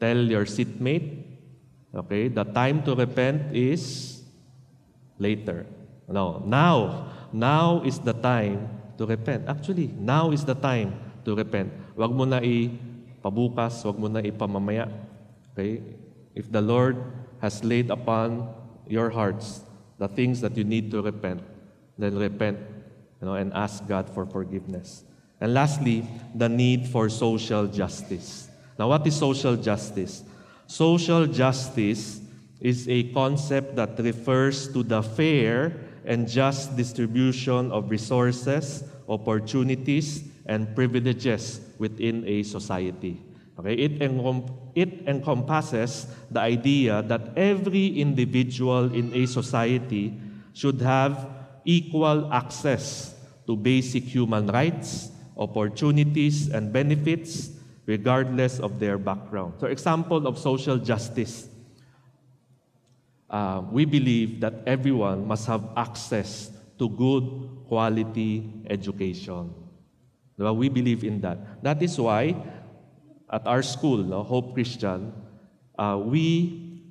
Tell 0.00 0.18
your 0.18 0.46
seatmate, 0.46 1.24
okay, 1.94 2.28
the 2.28 2.44
time 2.44 2.82
to 2.84 2.94
repent 2.94 3.54
is 3.54 4.22
later. 5.18 5.66
No, 6.10 6.42
now. 6.44 7.08
Now 7.32 7.80
is 7.80 7.96
the 7.96 8.12
time 8.12 8.68
to 8.98 9.06
repent. 9.06 9.48
Actually, 9.48 9.88
now 9.96 10.30
is 10.30 10.44
the 10.44 10.54
time 10.54 10.92
to 11.24 11.32
repent. 11.32 11.72
Huwag 11.96 12.12
mo 12.12 12.28
na 12.28 12.44
ipabukas, 12.44 13.80
huwag 13.80 13.96
mo 13.96 14.12
na 14.12 14.20
ipamamaya. 14.20 14.92
Okay? 15.54 15.80
If 16.36 16.52
the 16.52 16.60
Lord 16.60 17.00
has 17.40 17.64
laid 17.64 17.88
upon 17.88 18.52
your 18.88 19.10
hearts 19.10 19.62
the 20.02 20.08
things 20.08 20.40
that 20.40 20.56
you 20.56 20.64
need 20.64 20.90
to 20.90 21.00
repent, 21.00 21.40
then 21.96 22.18
repent 22.18 22.58
you 23.20 23.26
know, 23.28 23.34
and 23.34 23.52
ask 23.54 23.86
God 23.86 24.10
for 24.10 24.26
forgiveness. 24.26 25.04
And 25.40 25.54
lastly, 25.54 26.04
the 26.34 26.48
need 26.48 26.88
for 26.88 27.08
social 27.08 27.68
justice. 27.68 28.48
Now, 28.78 28.88
what 28.88 29.06
is 29.06 29.14
social 29.14 29.54
justice? 29.54 30.24
Social 30.66 31.26
justice 31.26 32.20
is 32.60 32.88
a 32.88 33.04
concept 33.12 33.76
that 33.76 33.96
refers 33.98 34.72
to 34.72 34.82
the 34.82 35.02
fair 35.02 35.72
and 36.04 36.26
just 36.26 36.76
distribution 36.76 37.70
of 37.70 37.88
resources, 37.88 38.82
opportunities, 39.08 40.24
and 40.46 40.74
privileges 40.74 41.60
within 41.78 42.26
a 42.26 42.42
society. 42.42 43.20
Okay, 43.58 43.74
it, 43.74 44.00
it 44.74 45.06
encompasses 45.06 46.06
the 46.30 46.40
idea 46.40 47.02
that 47.02 47.36
every 47.36 48.00
individual 48.00 48.92
in 48.94 49.12
a 49.12 49.26
society 49.26 50.14
should 50.54 50.80
have 50.80 51.28
equal 51.64 52.32
access 52.32 53.14
to 53.46 53.54
basic 53.54 54.04
human 54.04 54.46
rights, 54.46 55.10
opportunities, 55.36 56.48
and 56.48 56.72
benefits 56.72 57.50
regardless 57.84 58.58
of 58.58 58.78
their 58.78 58.96
background. 58.96 59.54
So, 59.60 59.66
example 59.66 60.26
of 60.26 60.38
social 60.38 60.78
justice. 60.78 61.48
Uh, 63.28 63.62
we 63.70 63.84
believe 63.84 64.40
that 64.40 64.54
everyone 64.66 65.26
must 65.26 65.46
have 65.46 65.62
access 65.76 66.50
to 66.78 66.88
good 66.88 67.24
quality 67.68 68.48
education. 68.68 69.52
We 70.36 70.68
believe 70.68 71.04
in 71.04 71.20
that. 71.20 71.62
That 71.62 71.82
is 71.82 71.98
why 71.98 72.34
at 73.32 73.46
our 73.46 73.62
school, 73.62 73.96
no, 73.98 74.22
Hope 74.22 74.52
Christian, 74.52 75.12
uh, 75.78 75.98
we 75.98 76.84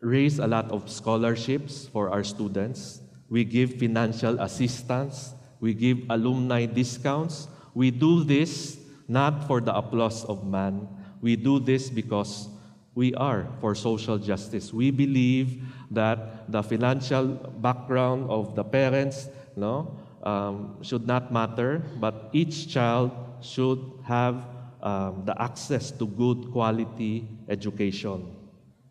raise 0.00 0.38
a 0.38 0.46
lot 0.46 0.70
of 0.70 0.90
scholarships 0.90 1.88
for 1.88 2.10
our 2.10 2.22
students. 2.22 3.00
We 3.28 3.44
give 3.44 3.80
financial 3.80 4.38
assistance. 4.40 5.34
We 5.58 5.74
give 5.74 6.04
alumni 6.10 6.66
discounts. 6.66 7.48
We 7.74 7.90
do 7.90 8.22
this 8.24 8.78
not 9.08 9.46
for 9.48 9.60
the 9.60 9.74
applause 9.74 10.24
of 10.26 10.46
man. 10.46 10.86
We 11.20 11.34
do 11.34 11.58
this 11.58 11.88
because 11.88 12.48
we 12.94 13.14
are 13.14 13.48
for 13.60 13.74
social 13.74 14.18
justice. 14.18 14.72
We 14.72 14.90
believe 14.90 15.62
that 15.90 16.52
the 16.52 16.62
financial 16.62 17.26
background 17.58 18.30
of 18.30 18.54
the 18.54 18.64
parents 18.64 19.28
no, 19.56 19.96
um, 20.22 20.76
should 20.82 21.06
not 21.06 21.32
matter, 21.32 21.82
but 21.98 22.28
each 22.32 22.68
child 22.68 23.10
should 23.40 23.80
have 24.04 24.44
um, 24.82 25.22
the 25.24 25.34
access 25.40 25.90
to 25.90 26.06
good 26.06 26.52
quality 26.52 27.28
education. 27.48 28.34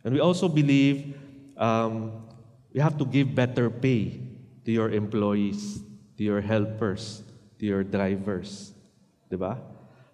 And 0.04 0.14
we 0.14 0.20
also 0.20 0.48
believe 0.48 1.16
um, 1.58 2.24
you 2.74 2.82
have 2.82 2.98
to 2.98 3.06
give 3.06 3.34
better 3.34 3.70
pay 3.70 4.22
to 4.66 4.72
your 4.72 4.92
employees, 4.92 5.82
to 6.18 6.24
your 6.24 6.42
helpers, 6.42 7.24
to 7.60 7.66
your 7.66 7.84
drivers. 7.84 8.74
Diba? 9.32 9.58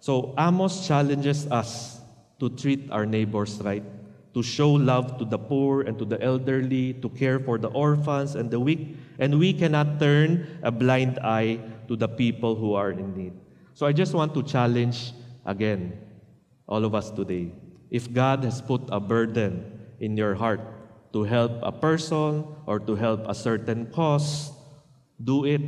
So 0.00 0.34
Amos 0.38 0.86
challenges 0.86 1.46
us 1.46 2.00
to 2.40 2.50
treat 2.50 2.90
our 2.90 3.06
neighbors 3.06 3.60
right, 3.62 3.82
to 4.34 4.42
show 4.42 4.70
love 4.70 5.18
to 5.18 5.24
the 5.24 5.38
poor 5.38 5.82
and 5.82 5.98
to 5.98 6.04
the 6.04 6.20
elderly, 6.22 6.94
to 6.94 7.08
care 7.08 7.38
for 7.38 7.58
the 7.58 7.68
orphans 7.68 8.34
and 8.34 8.50
the 8.50 8.60
weak, 8.60 8.96
and 9.18 9.38
we 9.38 9.52
cannot 9.52 9.98
turn 9.98 10.46
a 10.62 10.70
blind 10.70 11.18
eye 11.20 11.58
to 11.88 11.96
the 11.96 12.08
people 12.08 12.54
who 12.54 12.74
are 12.74 12.90
in 12.90 13.16
need. 13.16 13.32
So 13.74 13.86
I 13.86 13.92
just 13.92 14.14
want 14.14 14.34
to 14.34 14.42
challenge 14.42 15.12
again 15.44 15.98
all 16.66 16.84
of 16.84 16.94
us 16.94 17.10
today. 17.10 17.52
If 17.90 18.12
God 18.12 18.44
has 18.44 18.60
put 18.60 18.82
a 18.88 18.98
burden 18.98 19.64
in 20.00 20.16
your 20.16 20.34
heart 20.34 20.60
to 21.12 21.22
help 21.22 21.52
a 21.62 21.70
person 21.70 22.44
or 22.66 22.80
to 22.80 22.96
help 22.96 23.28
a 23.28 23.34
certain 23.34 23.86
cause, 23.92 24.50
do 25.22 25.44
it 25.44 25.60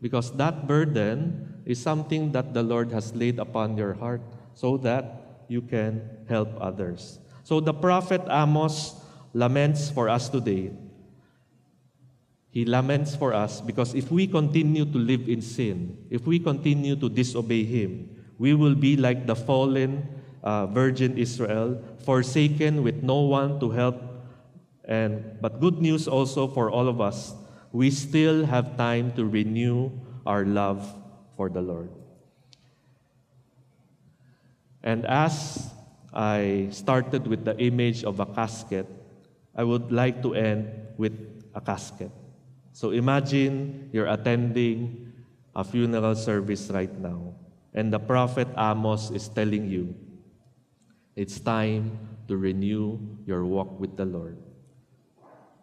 because 0.00 0.32
that 0.36 0.66
burden 0.66 1.62
is 1.66 1.82
something 1.82 2.32
that 2.32 2.54
the 2.54 2.62
Lord 2.62 2.92
has 2.92 3.14
laid 3.14 3.38
upon 3.38 3.76
your 3.76 3.94
heart 3.94 4.22
so 4.54 4.76
that 4.78 5.44
you 5.48 5.60
can 5.60 6.00
help 6.28 6.48
others. 6.60 7.18
So 7.44 7.60
the 7.60 7.74
prophet 7.74 8.22
Amos 8.30 8.94
laments 9.34 9.90
for 9.90 10.08
us 10.08 10.28
today. 10.28 10.72
He 12.50 12.64
laments 12.64 13.14
for 13.14 13.34
us 13.34 13.60
because 13.60 13.94
if 13.94 14.10
we 14.10 14.26
continue 14.26 14.86
to 14.86 14.96
live 14.96 15.28
in 15.28 15.42
sin, 15.42 16.06
if 16.08 16.26
we 16.26 16.38
continue 16.38 16.96
to 16.96 17.08
disobey 17.10 17.64
Him, 17.64 18.15
we 18.38 18.54
will 18.54 18.74
be 18.74 18.96
like 18.96 19.26
the 19.26 19.36
fallen 19.36 20.06
uh, 20.42 20.66
virgin 20.66 21.18
Israel, 21.18 21.82
forsaken 22.04 22.82
with 22.82 23.02
no 23.02 23.20
one 23.20 23.58
to 23.60 23.70
help. 23.70 24.00
And 24.84 25.40
but 25.40 25.60
good 25.60 25.80
news 25.80 26.06
also 26.06 26.46
for 26.46 26.70
all 26.70 26.88
of 26.88 27.00
us, 27.00 27.34
we 27.72 27.90
still 27.90 28.46
have 28.46 28.76
time 28.76 29.12
to 29.14 29.24
renew 29.24 29.90
our 30.24 30.44
love 30.44 30.86
for 31.36 31.48
the 31.48 31.60
Lord. 31.60 31.90
And 34.82 35.04
as 35.06 35.66
I 36.14 36.68
started 36.70 37.26
with 37.26 37.44
the 37.44 37.58
image 37.58 38.04
of 38.04 38.20
a 38.20 38.26
casket, 38.26 38.86
I 39.54 39.64
would 39.64 39.90
like 39.90 40.22
to 40.22 40.34
end 40.34 40.70
with 40.96 41.12
a 41.54 41.60
casket. 41.60 42.10
So 42.72 42.90
imagine 42.90 43.90
you're 43.92 44.06
attending 44.06 45.12
a 45.56 45.64
funeral 45.64 46.14
service 46.14 46.70
right 46.70 46.92
now, 47.00 47.34
and 47.76 47.92
the 47.92 48.00
prophet 48.00 48.48
Amos 48.56 49.12
is 49.12 49.28
telling 49.28 49.68
you, 49.68 49.94
it's 51.14 51.38
time 51.38 52.00
to 52.26 52.36
renew 52.36 52.98
your 53.28 53.44
walk 53.44 53.78
with 53.78 53.96
the 53.96 54.04
Lord. 54.08 54.40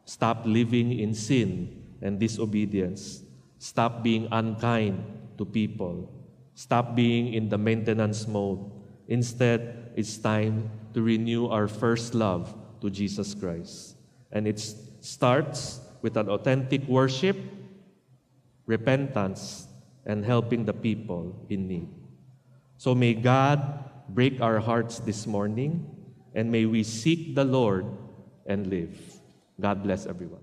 Stop 0.05 0.45
living 0.45 0.99
in 0.99 1.13
sin 1.13 1.81
and 2.01 2.19
disobedience. 2.19 3.23
Stop 3.57 4.03
being 4.03 4.27
unkind 4.31 5.01
to 5.37 5.45
people. 5.45 6.05
Stop 6.53 6.95
being 6.95 7.33
in 7.33 7.49
the 7.49 7.57
maintenance 7.57 8.27
mode. 8.27 8.61
Instead, 9.07 9.91
it's 9.95 10.17
time 10.17 10.69
to 10.93 11.01
renew 11.01 11.47
our 11.47 11.67
first 11.67 12.13
love 12.13 12.53
to 12.81 12.89
Jesus 12.89 13.33
Christ. 13.33 13.97
And 14.31 14.47
it 14.47 14.59
starts 15.01 15.81
with 16.03 16.15
an 16.17 16.29
authentic 16.29 16.85
worship, 16.85 17.37
repentance, 18.67 19.67
and 20.05 20.23
helping 20.23 20.65
the 20.65 20.73
people 20.73 21.33
in 21.49 21.67
need. 21.67 22.02
So 22.83 22.91
may 22.93 23.13
God 23.13 23.79
break 24.09 24.41
our 24.41 24.59
hearts 24.59 24.99
this 24.99 25.25
morning, 25.25 25.87
and 26.35 26.51
may 26.51 26.65
we 26.65 26.83
seek 26.83 27.33
the 27.33 27.45
Lord 27.45 27.87
and 28.45 28.67
live. 28.67 28.99
God 29.55 29.83
bless 29.83 30.05
everyone. 30.05 30.42